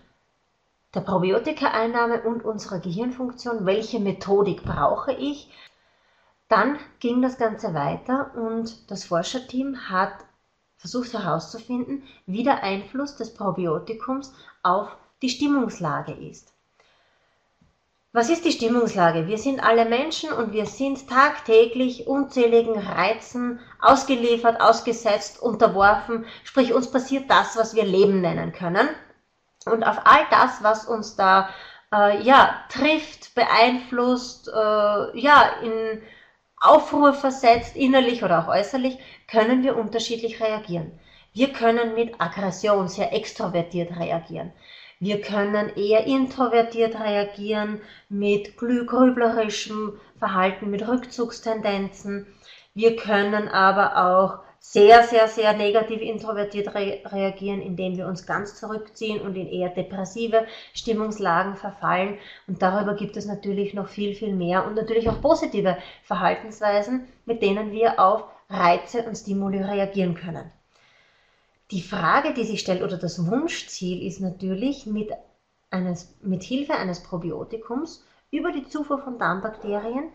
der 0.95 1.01
Probiotika-Einnahme 1.01 2.21
und 2.21 2.45
unserer 2.45 2.81
Gehirnfunktion? 2.81 3.65
Welche 3.65 3.99
Methodik 3.99 4.63
brauche 4.63 5.15
ich? 5.15 5.51
Dann 6.49 6.79
ging 7.01 7.23
das 7.23 7.39
Ganze 7.39 7.73
weiter 7.73 8.33
und 8.35 8.91
das 8.91 9.05
Forscherteam 9.05 9.89
hat 9.89 10.26
versucht 10.77 11.13
herauszufinden, 11.13 12.03
wie 12.27 12.43
der 12.43 12.63
Einfluss 12.63 13.17
des 13.17 13.35
Probiotikums 13.35 14.33
auf 14.63 14.97
die 15.23 15.31
Stimmungslage 15.31 16.13
ist. 16.13 16.53
Was 18.17 18.31
ist 18.31 18.47
die 18.47 18.53
Stimmungslage? 18.53 19.27
Wir 19.27 19.37
sind 19.37 19.63
alle 19.63 19.85
Menschen 19.85 20.33
und 20.33 20.53
wir 20.55 20.65
sind 20.65 21.07
tagtäglich 21.07 22.07
unzähligen 22.07 22.79
Reizen 22.79 23.61
ausgeliefert, 23.79 24.59
ausgesetzt, 24.59 25.43
unterworfen. 25.43 26.25
Sprich, 26.43 26.73
uns 26.73 26.91
passiert 26.91 27.31
das, 27.31 27.59
was 27.59 27.75
wir 27.75 27.85
Leben 27.85 28.23
nennen 28.23 28.55
können. 28.55 28.89
Und 29.67 29.85
auf 29.85 29.99
all 30.05 30.25
das, 30.31 30.63
was 30.63 30.87
uns 30.87 31.17
da 31.17 31.51
äh, 31.93 32.23
ja, 32.23 32.55
trifft, 32.71 33.35
beeinflusst, 33.35 34.49
äh, 34.49 35.19
ja, 35.19 35.51
in 35.63 36.01
Aufruhr 36.69 37.15
versetzt, 37.15 37.77
innerlich 37.77 38.23
oder 38.23 38.41
auch 38.41 38.49
äußerlich, 38.49 38.99
können 39.29 39.63
wir 39.63 39.77
unterschiedlich 39.77 40.41
reagieren. 40.41 40.93
Wir 41.33 41.53
können 41.53 41.95
mit 41.95 42.21
Aggression 42.21 42.89
sehr 42.89 43.13
extrovertiert 43.13 43.97
reagieren. 43.99 44.53
Wir 44.99 45.21
können 45.21 45.77
eher 45.77 46.07
introvertiert 46.07 46.99
reagieren 46.99 47.81
mit 48.09 48.57
grüblerischem 48.57 50.01
Verhalten, 50.19 50.71
mit 50.71 50.89
Rückzugstendenzen. 50.89 52.27
Wir 52.73 52.97
können 52.97 53.49
aber 53.49 53.97
auch 54.07 54.46
sehr, 54.69 55.05
sehr, 55.05 55.29
sehr 55.29 55.53
negativ 55.53 56.01
introvertiert 56.01 56.75
re 56.75 57.01
reagieren, 57.05 57.63
indem 57.63 57.97
wir 57.97 58.09
uns 58.09 58.27
ganz 58.27 58.57
zurückziehen 58.57 59.21
und 59.21 59.37
in 59.37 59.47
eher 59.47 59.69
depressive 59.69 60.45
Stimmungslagen 60.75 61.55
verfallen. 61.55 62.19
Und 62.49 62.63
darüber 62.63 62.95
gibt 62.95 63.17
es 63.17 63.27
natürlich 63.27 63.75
noch 63.75 63.87
viel, 63.87 64.15
viel 64.15 64.35
mehr 64.35 64.67
und 64.67 64.75
natürlich 64.75 65.09
auch 65.09 65.21
positive 65.21 65.79
Verhaltensweisen, 66.03 67.07
mit 67.27 67.43
denen 67.43 67.71
wir 67.71 68.01
auf 68.01 68.25
Reize 68.51 69.05
und 69.05 69.15
Stimuli 69.15 69.63
reagieren 69.63 70.15
können. 70.17 70.51
Die 71.71 71.83
Frage, 71.83 72.35
die 72.35 72.45
sich 72.45 72.61
stellt, 72.61 72.83
oder 72.83 72.97
das 72.97 73.25
Wunschziel 73.25 74.05
ist 74.05 74.21
natürlich, 74.21 74.85
mit, 74.85 75.11
eines, 75.71 76.17
mit 76.23 76.43
Hilfe 76.43 76.75
eines 76.75 77.05
Probiotikums 77.05 78.05
über 78.33 78.51
die 78.51 78.67
Zufuhr 78.67 78.99
von 78.99 79.19
Darmbakterien 79.19 80.11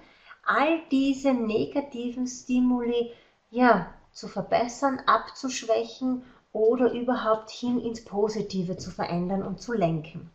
all 0.46 0.80
diese 0.92 1.34
negativen 1.34 2.28
Stimuli 2.28 3.12
ja, 3.50 3.94
zu 4.14 4.28
verbessern, 4.28 5.02
abzuschwächen 5.06 6.24
oder 6.54 6.92
überhaupt 6.92 7.50
hin 7.50 7.80
ins 7.80 8.04
Positive 8.04 8.78
zu 8.78 8.92
verändern 8.92 9.44
und 9.44 9.62
zu 9.62 9.74
lenken. 9.74 10.30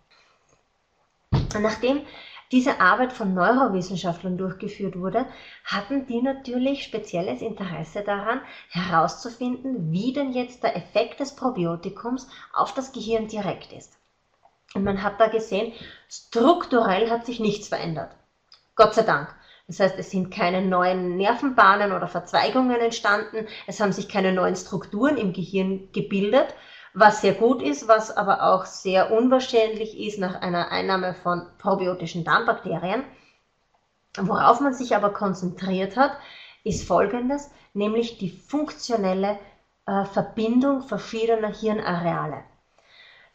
Nachdem 1.59 2.03
diese 2.53 2.81
Arbeit 2.81 3.13
von 3.13 3.35
Neurowissenschaftlern 3.35 4.39
durchgeführt 4.39 4.97
wurde, 4.99 5.27
hatten 5.65 6.07
die 6.07 6.23
natürlich 6.23 6.85
spezielles 6.85 7.43
Interesse 7.43 8.03
daran, 8.03 8.41
herauszufinden, 8.71 9.91
wie 9.91 10.13
denn 10.13 10.33
jetzt 10.33 10.63
der 10.63 10.77
Effekt 10.77 11.19
des 11.19 11.35
Probiotikums 11.35 12.29
auf 12.53 12.73
das 12.73 12.93
Gehirn 12.93 13.27
direkt 13.27 13.73
ist. 13.73 13.99
Und 14.75 14.85
man 14.85 15.03
hat 15.03 15.21
da 15.21 15.27
gesehen, 15.27 15.73
strukturell 16.09 17.11
hat 17.11 17.27
sich 17.27 17.41
nichts 17.41 17.69
verändert. 17.69 18.15
Gott 18.77 18.95
sei 18.95 19.03
Dank. 19.03 19.35
Das 19.69 19.81
heißt, 19.81 19.99
es 19.99 20.11
sind 20.11 20.31
keine 20.31 20.63
neuen 20.63 21.17
Nervenbahnen 21.17 21.93
oder 21.93 22.07
Verzweigungen 22.07 22.81
entstanden, 22.81 23.47
es 23.67 23.81
haben 23.81 23.93
sich 23.93 24.09
keine 24.09 24.33
neuen 24.33 24.55
Strukturen 24.55 25.17
im 25.17 25.33
Gehirn 25.33 25.89
gebildet, 25.93 26.55
was 26.95 27.21
sehr 27.21 27.35
gut 27.35 27.63
ist, 27.63 27.89
was 27.89 28.17
aber 28.17 28.43
auch 28.43 28.65
sehr 28.65 29.11
unwahrscheinlich 29.11 29.99
ist 29.99 30.19
nach 30.19 30.41
einer 30.41 30.71
Einnahme 30.71 31.15
von 31.15 31.47
probiotischen 31.59 32.25
Darmbakterien. 32.25 33.05
Worauf 34.19 34.61
man 34.61 34.73
sich 34.73 34.95
aber 34.95 35.11
konzentriert 35.11 35.97
hat, 35.97 36.13
ist 36.65 36.87
Folgendes, 36.87 37.51
nämlich 37.75 38.19
die 38.19 38.31
funktionelle 38.31 39.37
äh, 39.87 40.05
Verbindung 40.05 40.83
verschiedener 40.83 41.53
Hirnareale. 41.53 42.45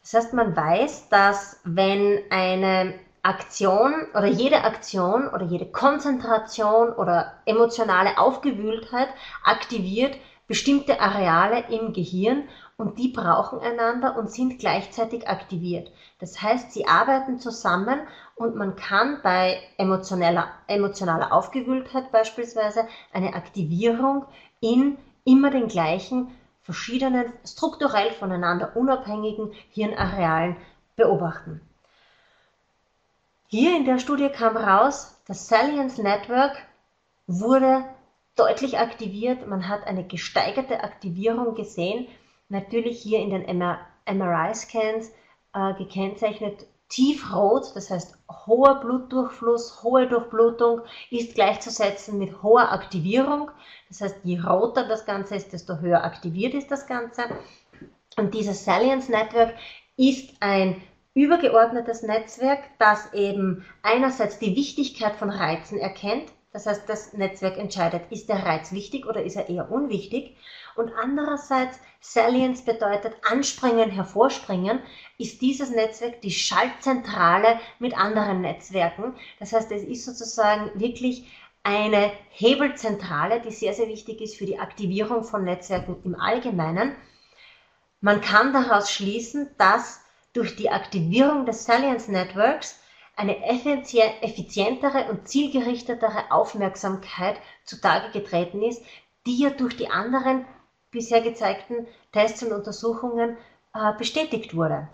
Das 0.00 0.14
heißt, 0.14 0.32
man 0.32 0.56
weiß, 0.56 1.08
dass 1.08 1.60
wenn 1.64 2.20
eine 2.30 2.98
Aktion 3.24 4.06
oder 4.14 4.26
jede 4.26 4.64
Aktion 4.64 5.28
oder 5.28 5.44
jede 5.46 5.66
Konzentration 5.66 6.92
oder 6.92 7.34
emotionale 7.46 8.18
Aufgewühltheit 8.18 9.08
aktiviert 9.44 10.16
bestimmte 10.48 11.00
Areale 11.00 11.68
im 11.68 11.92
Gehirn 11.92 12.48
und 12.76 12.98
die 12.98 13.08
brauchen 13.08 13.60
einander 13.60 14.16
und 14.16 14.30
sind 14.30 14.58
gleichzeitig 14.58 15.28
aktiviert. 15.28 15.92
Das 16.18 16.42
heißt, 16.42 16.72
sie 16.72 16.86
arbeiten 16.86 17.38
zusammen 17.38 18.00
und 18.34 18.56
man 18.56 18.74
kann 18.76 19.20
bei 19.22 19.62
emotionaler, 19.78 20.48
emotionaler 20.66 21.32
Aufgewühltheit 21.32 22.10
beispielsweise 22.10 22.86
eine 23.12 23.34
Aktivierung 23.34 24.26
in 24.60 24.98
immer 25.24 25.50
den 25.50 25.68
gleichen 25.68 26.28
verschiedenen, 26.60 27.32
strukturell 27.44 28.10
voneinander 28.10 28.76
unabhängigen 28.76 29.52
Hirnarealen 29.70 30.56
beobachten. 30.96 31.60
Hier 33.54 33.76
in 33.76 33.84
der 33.84 33.98
Studie 33.98 34.30
kam 34.30 34.56
raus, 34.56 35.20
das 35.26 35.46
Salience 35.46 35.98
Network 35.98 36.56
wurde 37.26 37.84
deutlich 38.34 38.78
aktiviert. 38.78 39.46
Man 39.46 39.68
hat 39.68 39.86
eine 39.86 40.06
gesteigerte 40.06 40.82
Aktivierung 40.82 41.54
gesehen 41.54 42.08
natürlich 42.48 43.02
hier 43.02 43.18
in 43.18 43.28
den 43.28 43.58
MRI-Scans 44.06 45.12
äh, 45.52 45.74
gekennzeichnet 45.74 46.64
tiefrot, 46.88 47.76
das 47.76 47.90
heißt 47.90 48.16
hoher 48.46 48.80
Blutdurchfluss, 48.80 49.82
hohe 49.82 50.08
Durchblutung 50.08 50.80
ist 51.10 51.34
gleichzusetzen 51.34 52.18
mit 52.18 52.42
hoher 52.42 52.72
Aktivierung. 52.72 53.50
Das 53.90 54.00
heißt, 54.00 54.16
je 54.24 54.40
roter 54.40 54.88
das 54.88 55.04
Ganze 55.04 55.36
ist, 55.36 55.52
desto 55.52 55.76
höher 55.76 56.04
aktiviert 56.04 56.54
ist 56.54 56.70
das 56.70 56.86
Ganze. 56.86 57.24
Und 58.16 58.32
dieses 58.32 58.64
Salience 58.64 59.10
Network 59.10 59.52
ist 59.98 60.36
ein 60.40 60.80
übergeordnetes 61.14 62.02
Netzwerk, 62.02 62.60
das 62.78 63.12
eben 63.12 63.64
einerseits 63.82 64.38
die 64.38 64.56
Wichtigkeit 64.56 65.16
von 65.16 65.30
Reizen 65.30 65.78
erkennt, 65.78 66.32
das 66.52 66.66
heißt, 66.66 66.86
das 66.86 67.14
Netzwerk 67.14 67.56
entscheidet, 67.56 68.02
ist 68.10 68.28
der 68.28 68.44
Reiz 68.44 68.72
wichtig 68.72 69.06
oder 69.06 69.22
ist 69.22 69.36
er 69.36 69.48
eher 69.48 69.70
unwichtig. 69.70 70.36
Und 70.76 70.92
andererseits, 70.92 71.78
Salience 72.00 72.62
bedeutet 72.62 73.14
anspringen, 73.22 73.90
hervorspringen, 73.90 74.80
ist 75.16 75.40
dieses 75.40 75.70
Netzwerk 75.70 76.20
die 76.20 76.30
Schaltzentrale 76.30 77.58
mit 77.78 77.96
anderen 77.96 78.42
Netzwerken. 78.42 79.14
Das 79.38 79.54
heißt, 79.54 79.72
es 79.72 79.82
ist 79.82 80.04
sozusagen 80.04 80.78
wirklich 80.78 81.26
eine 81.62 82.10
Hebelzentrale, 82.30 83.40
die 83.40 83.52
sehr, 83.52 83.72
sehr 83.72 83.88
wichtig 83.88 84.20
ist 84.20 84.36
für 84.36 84.46
die 84.46 84.58
Aktivierung 84.58 85.24
von 85.24 85.44
Netzwerken 85.44 85.96
im 86.04 86.14
Allgemeinen. 86.14 86.96
Man 88.00 88.20
kann 88.20 88.52
daraus 88.52 88.90
schließen, 88.90 89.48
dass 89.56 90.01
durch 90.32 90.56
die 90.56 90.70
Aktivierung 90.70 91.46
des 91.46 91.64
Salience 91.64 92.08
Networks 92.08 92.80
eine 93.16 93.44
effizientere 93.44 95.10
und 95.10 95.28
zielgerichtetere 95.28 96.30
Aufmerksamkeit 96.30 97.36
zutage 97.64 98.10
getreten 98.10 98.62
ist, 98.62 98.82
die 99.26 99.38
ja 99.38 99.50
durch 99.50 99.76
die 99.76 99.90
anderen 99.90 100.46
bisher 100.90 101.20
gezeigten 101.20 101.86
Tests 102.12 102.42
und 102.42 102.52
Untersuchungen 102.52 103.36
äh, 103.74 103.92
bestätigt 103.98 104.56
wurde. 104.56 104.88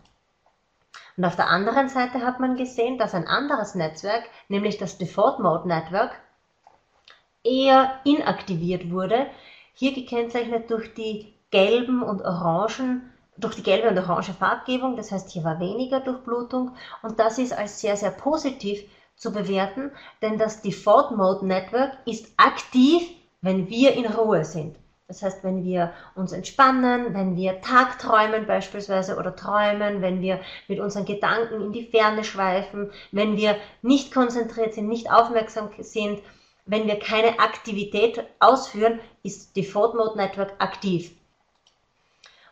Und 1.16 1.24
auf 1.24 1.36
der 1.36 1.48
anderen 1.48 1.88
Seite 1.88 2.20
hat 2.20 2.40
man 2.40 2.56
gesehen, 2.56 2.98
dass 2.98 3.14
ein 3.14 3.26
anderes 3.26 3.74
Netzwerk, 3.74 4.24
nämlich 4.48 4.78
das 4.78 4.98
Default 4.98 5.40
Mode 5.40 5.66
Network, 5.66 6.12
eher 7.44 8.00
inaktiviert 8.04 8.90
wurde, 8.90 9.26
hier 9.74 9.94
gekennzeichnet 9.94 10.70
durch 10.70 10.94
die 10.94 11.34
gelben 11.50 12.02
und 12.02 12.22
orangen 12.22 13.12
durch 13.38 13.54
die 13.54 13.62
gelbe 13.62 13.88
und 13.88 13.98
orange 13.98 14.32
Farbgebung, 14.32 14.96
das 14.96 15.12
heißt, 15.12 15.30
hier 15.30 15.44
war 15.44 15.60
weniger 15.60 16.00
Durchblutung 16.00 16.72
und 17.02 17.18
das 17.18 17.38
ist 17.38 17.52
als 17.56 17.80
sehr, 17.80 17.96
sehr 17.96 18.10
positiv 18.10 18.82
zu 19.16 19.32
bewerten, 19.32 19.90
denn 20.22 20.38
das 20.38 20.62
Default 20.62 21.12
Mode 21.16 21.46
Network 21.46 21.92
ist 22.04 22.32
aktiv, 22.36 23.02
wenn 23.40 23.68
wir 23.68 23.94
in 23.94 24.06
Ruhe 24.06 24.44
sind. 24.44 24.76
Das 25.06 25.22
heißt, 25.22 25.42
wenn 25.42 25.64
wir 25.64 25.94
uns 26.16 26.32
entspannen, 26.32 27.14
wenn 27.14 27.34
wir 27.34 27.62
Tagträumen 27.62 28.46
beispielsweise 28.46 29.16
oder 29.16 29.34
träumen, 29.34 30.02
wenn 30.02 30.20
wir 30.20 30.40
mit 30.68 30.80
unseren 30.80 31.06
Gedanken 31.06 31.62
in 31.62 31.72
die 31.72 31.86
Ferne 31.86 32.24
schweifen, 32.24 32.90
wenn 33.10 33.36
wir 33.36 33.56
nicht 33.80 34.12
konzentriert 34.12 34.74
sind, 34.74 34.88
nicht 34.88 35.10
aufmerksam 35.10 35.70
sind, 35.78 36.20
wenn 36.66 36.86
wir 36.86 36.98
keine 36.98 37.38
Aktivität 37.38 38.22
ausführen, 38.38 39.00
ist 39.22 39.56
Default 39.56 39.94
Mode 39.94 40.18
Network 40.18 40.52
aktiv. 40.58 41.12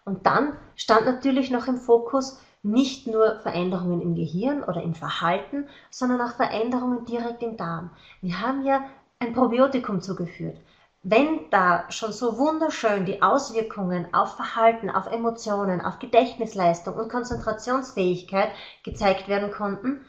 Und 0.06 0.24
dann 0.24 0.56
stand 0.76 1.04
natürlich 1.04 1.50
noch 1.50 1.66
im 1.66 1.78
Fokus 1.78 2.40
nicht 2.62 3.08
nur 3.08 3.40
Veränderungen 3.40 4.00
im 4.00 4.14
Gehirn 4.14 4.62
oder 4.62 4.80
im 4.82 4.94
Verhalten, 4.94 5.68
sondern 5.90 6.20
auch 6.20 6.36
Veränderungen 6.36 7.04
direkt 7.04 7.42
im 7.42 7.56
Darm. 7.56 7.90
Wir 8.22 8.40
haben 8.40 8.64
ja 8.64 8.84
ein 9.18 9.34
Probiotikum 9.34 10.00
zugeführt. 10.00 10.56
Wenn 11.02 11.50
da 11.50 11.90
schon 11.90 12.12
so 12.12 12.38
wunderschön 12.38 13.04
die 13.04 13.20
Auswirkungen 13.20 14.12
auf 14.14 14.36
Verhalten, 14.36 14.90
auf 14.90 15.06
Emotionen, 15.06 15.80
auf 15.80 15.98
Gedächtnisleistung 15.98 16.94
und 16.94 17.10
Konzentrationsfähigkeit 17.10 18.50
gezeigt 18.84 19.26
werden 19.28 19.50
konnten, 19.50 20.04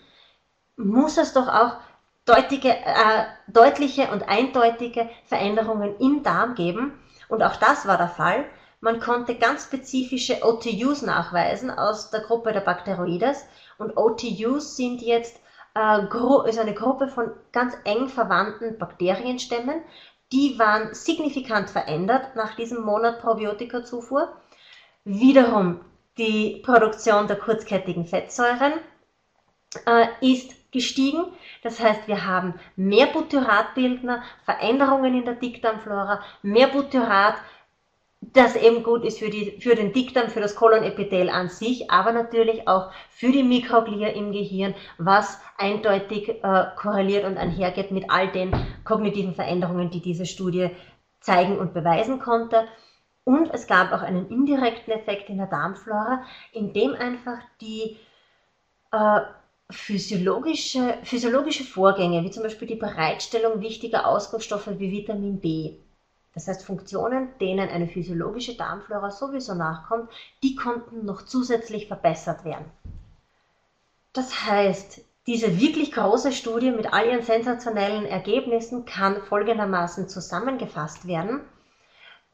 muss 0.75 1.17
es 1.17 1.33
doch 1.33 1.47
auch 1.47 1.77
deutliche, 2.25 2.69
äh, 2.69 3.25
deutliche 3.47 4.11
und 4.11 4.29
eindeutige 4.29 5.09
Veränderungen 5.25 5.95
im 5.99 6.21
Darm 6.21 6.53
geben. 6.53 6.93
Und 7.29 7.41
auch 7.41 7.55
das 7.55 7.87
war 7.87 7.97
der 7.97 8.09
Fall. 8.09 8.45
Man 8.79 8.99
konnte 8.99 9.35
ganz 9.35 9.63
spezifische 9.63 10.43
OTUs 10.43 11.01
nachweisen 11.01 11.71
aus 11.71 12.11
der 12.11 12.21
Gruppe 12.21 12.53
der 12.53 12.61
Bacteroides 12.61 13.45
und 13.77 13.97
OTUs 13.97 14.75
sind 14.75 15.01
jetzt 15.01 15.39
äh, 15.75 16.49
ist 16.49 16.59
eine 16.59 16.73
Gruppe 16.73 17.07
von 17.07 17.31
ganz 17.51 17.75
eng 17.83 18.07
verwandten 18.07 18.77
Bakterienstämmen. 18.77 19.81
Die 20.31 20.59
waren 20.59 20.93
signifikant 20.93 21.69
verändert 21.69 22.35
nach 22.35 22.55
diesem 22.55 22.83
Monat 22.83 23.21
Probiotika-Zufuhr. 23.21 24.35
Wiederum 25.05 25.79
die 26.17 26.61
Produktion 26.65 27.27
der 27.27 27.37
kurzkettigen 27.37 28.05
Fettsäuren 28.05 28.73
äh, 29.85 30.07
ist 30.21 30.71
gestiegen. 30.71 31.25
Das 31.63 31.79
heißt, 31.79 32.07
wir 32.07 32.25
haben 32.25 32.55
mehr 32.75 33.07
Butyratbildner, 33.07 34.23
Veränderungen 34.43 35.15
in 35.15 35.25
der 35.25 35.35
Dickdarmflora, 35.35 36.21
mehr 36.41 36.67
Butyrat, 36.67 37.35
das 38.21 38.55
eben 38.55 38.83
gut 38.83 39.03
ist 39.03 39.19
für, 39.19 39.29
die, 39.29 39.59
für 39.61 39.75
den 39.75 39.93
Dickdarm, 39.93 40.29
für 40.29 40.41
das 40.41 40.55
Kolonepithel 40.55 41.29
an 41.29 41.49
sich, 41.49 41.91
aber 41.91 42.11
natürlich 42.11 42.67
auch 42.67 42.91
für 43.09 43.31
die 43.31 43.43
Mikroglia 43.43 44.09
im 44.09 44.31
Gehirn, 44.31 44.75
was 44.97 45.39
eindeutig 45.57 46.29
äh, 46.43 46.65
korreliert 46.75 47.25
und 47.25 47.37
einhergeht 47.37 47.91
mit 47.91 48.09
all 48.09 48.31
den 48.31 48.51
kognitiven 48.83 49.35
Veränderungen, 49.35 49.91
die 49.91 50.01
diese 50.01 50.25
Studie 50.25 50.71
zeigen 51.19 51.57
und 51.57 51.73
beweisen 51.73 52.19
konnte. 52.19 52.67
Und 53.23 53.53
es 53.53 53.67
gab 53.67 53.91
auch 53.91 54.01
einen 54.01 54.29
indirekten 54.29 54.93
Effekt 54.93 55.29
in 55.29 55.37
der 55.37 55.47
Darmflora, 55.47 56.23
in 56.53 56.73
dem 56.73 56.93
einfach 56.93 57.39
die 57.61 57.97
äh, 58.91 59.19
physiologische, 59.69 60.97
physiologische 61.03 61.63
Vorgänge, 61.63 62.23
wie 62.23 62.31
zum 62.31 62.43
Beispiel 62.43 62.67
die 62.67 62.75
Bereitstellung 62.75 63.61
wichtiger 63.61 64.07
Ausgangsstoffe 64.07 64.79
wie 64.79 64.91
Vitamin 64.91 65.39
B, 65.39 65.77
das 66.37 66.47
heißt, 66.47 66.65
Funktionen, 66.67 67.29
denen 67.41 67.67
eine 67.67 67.87
physiologische 67.87 68.55
Darmflora 68.55 69.09
sowieso 69.09 69.55
nachkommt, 69.55 70.07
die 70.43 70.55
konnten 70.55 71.03
noch 71.03 71.23
zusätzlich 71.23 71.87
verbessert 71.87 72.45
werden. 72.45 72.65
Das 74.13 74.45
heißt, 74.45 75.01
diese 75.25 75.59
wirklich 75.59 75.91
große 75.91 76.31
Studie 76.31 76.69
mit 76.69 76.93
all 76.93 77.07
ihren 77.07 77.23
sensationellen 77.23 78.05
Ergebnissen 78.05 78.85
kann 78.85 79.19
folgendermaßen 79.23 80.09
zusammengefasst 80.09 81.07
werden. 81.07 81.39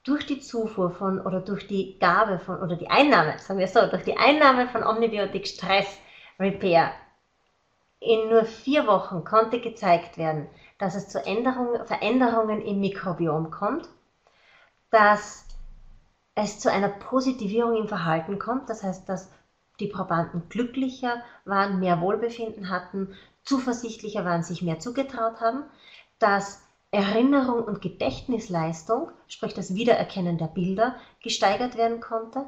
Durch 0.04 0.26
die 0.26 0.42
Zufuhr 0.42 0.92
von 0.92 1.22
oder 1.22 1.39
durch 1.39 1.66
die 1.68 1.98
Gabe 1.98 2.39
von 2.39 2.60
oder 2.62 2.76
die 2.76 2.89
Einnahme, 2.89 3.39
sagen 3.39 3.60
wir 3.60 3.70
so, 3.70 3.88
durch 3.88 4.04
die 4.04 4.18
Einnahme 4.18 4.68
von 4.68 4.84
Omnibiotik 4.84 5.48
Stress 5.48 5.98
Repair 6.38 6.92
in 8.02 8.28
nur 8.28 8.44
vier 8.44 8.86
Wochen 8.86 9.24
konnte 9.24 9.62
gezeigt 9.62 10.18
werden, 10.18 10.48
dass 10.78 10.96
es 10.96 11.08
zu 11.08 11.20
Veränderungen 11.20 12.62
im 12.62 12.82
Mikrobiom 12.82 13.50
kommt, 13.50 13.88
dass 14.93 15.45
es 16.36 16.60
zu 16.60 16.71
einer 16.71 16.88
Positivierung 16.88 17.75
im 17.75 17.88
Verhalten 17.88 18.38
kommt, 18.38 18.69
das 18.69 18.84
heißt, 18.84 19.10
dass 19.10 19.32
die 19.79 19.88
Probanden 19.88 20.49
glücklicher 20.49 21.23
waren, 21.45 21.79
mehr 21.79 21.99
Wohlbefinden 21.99 22.69
hatten, 22.69 23.15
zuversichtlicher 23.41 24.23
waren, 24.23 24.43
sich 24.43 24.62
mehr 24.62 24.77
zugetraut 24.77 25.41
haben, 25.41 25.63
dass 26.19 26.62
Erinnerung 26.91 27.63
und 27.63 27.82
Gedächtnisleistung, 27.82 29.10
sprich 29.27 29.56
das 29.56 29.73
Wiedererkennen 29.73 30.38
der 30.38 30.45
Bilder, 30.45 30.95
gesteigert 31.23 31.75
werden 31.75 31.99
konnte 31.99 32.45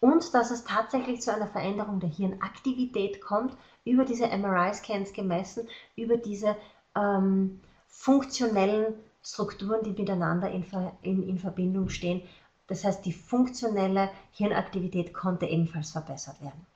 und 0.00 0.34
dass 0.34 0.50
es 0.50 0.64
tatsächlich 0.64 1.22
zu 1.22 1.32
einer 1.32 1.46
Veränderung 1.46 2.00
der 2.00 2.10
Hirnaktivität 2.10 3.20
kommt, 3.20 3.56
über 3.84 4.04
diese 4.04 4.26
MRI-Scans 4.26 5.12
gemessen, 5.12 5.68
über 5.94 6.16
diese 6.16 6.56
ähm, 6.96 7.60
funktionellen 7.86 8.94
Strukturen, 9.24 9.82
die 9.84 9.90
miteinander 9.90 10.50
in, 10.50 10.64
in, 11.02 11.28
in 11.28 11.38
Verbindung 11.38 11.88
stehen. 11.88 12.22
Das 12.66 12.84
heißt, 12.84 13.04
die 13.04 13.12
funktionelle 13.12 14.10
Hirnaktivität 14.32 15.14
konnte 15.14 15.46
ebenfalls 15.46 15.92
verbessert 15.92 16.40
werden. 16.40 16.66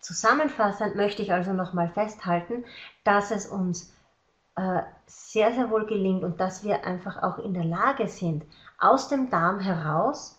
Zusammenfassend 0.00 0.96
möchte 0.96 1.22
ich 1.22 1.32
also 1.32 1.52
nochmal 1.52 1.88
festhalten, 1.88 2.64
dass 3.04 3.30
es 3.30 3.46
uns 3.46 3.94
äh, 4.56 4.82
sehr, 5.06 5.52
sehr 5.52 5.70
wohl 5.70 5.86
gelingt 5.86 6.24
und 6.24 6.40
dass 6.40 6.62
wir 6.62 6.84
einfach 6.84 7.22
auch 7.22 7.38
in 7.38 7.54
der 7.54 7.64
Lage 7.64 8.08
sind, 8.08 8.44
aus 8.78 9.08
dem 9.08 9.30
Darm 9.30 9.60
heraus 9.60 10.38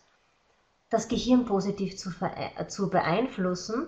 das 0.89 1.07
Gehirn 1.07 1.45
positiv 1.45 1.97
zu, 1.97 2.11
zu 2.67 2.89
beeinflussen 2.89 3.87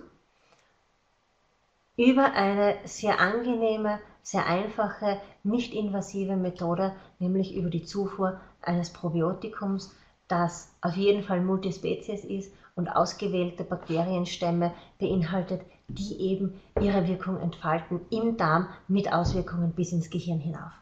über 1.96 2.32
eine 2.32 2.76
sehr 2.84 3.20
angenehme, 3.20 4.00
sehr 4.28 4.44
einfache, 4.44 5.22
nicht 5.42 5.72
invasive 5.72 6.36
Methode, 6.36 6.94
nämlich 7.18 7.54
über 7.54 7.70
die 7.70 7.86
Zufuhr 7.86 8.38
eines 8.60 8.92
Probiotikums, 8.92 9.96
das 10.28 10.70
auf 10.82 10.96
jeden 10.96 11.22
Fall 11.22 11.40
Multispezies 11.40 12.26
ist 12.26 12.52
und 12.76 12.88
ausgewählte 12.88 13.64
Bakterienstämme 13.64 14.74
beinhaltet, 14.98 15.62
die 15.88 16.20
eben 16.20 16.60
ihre 16.78 17.08
Wirkung 17.08 17.40
entfalten 17.40 18.02
im 18.10 18.36
Darm 18.36 18.68
mit 18.86 19.10
Auswirkungen 19.10 19.72
bis 19.72 19.92
ins 19.92 20.10
Gehirn 20.10 20.40
hinauf. 20.40 20.72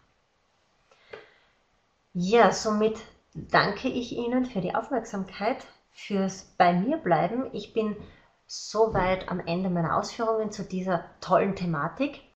Ja, 2.14 2.50
somit 2.50 2.98
danke 3.32 3.86
ich 3.88 4.10
Ihnen 4.10 4.46
für 4.46 4.60
die 4.60 4.74
Aufmerksamkeit, 4.74 5.58
fürs 5.92 6.52
bei 6.58 6.72
mir 6.72 6.96
bleiben. 6.96 7.44
Ich 7.52 7.72
bin 7.72 7.94
soweit 8.48 9.28
am 9.28 9.38
Ende 9.38 9.70
meiner 9.70 9.96
Ausführungen 9.96 10.50
zu 10.50 10.64
dieser 10.64 11.04
tollen 11.20 11.54
Thematik. 11.54 12.26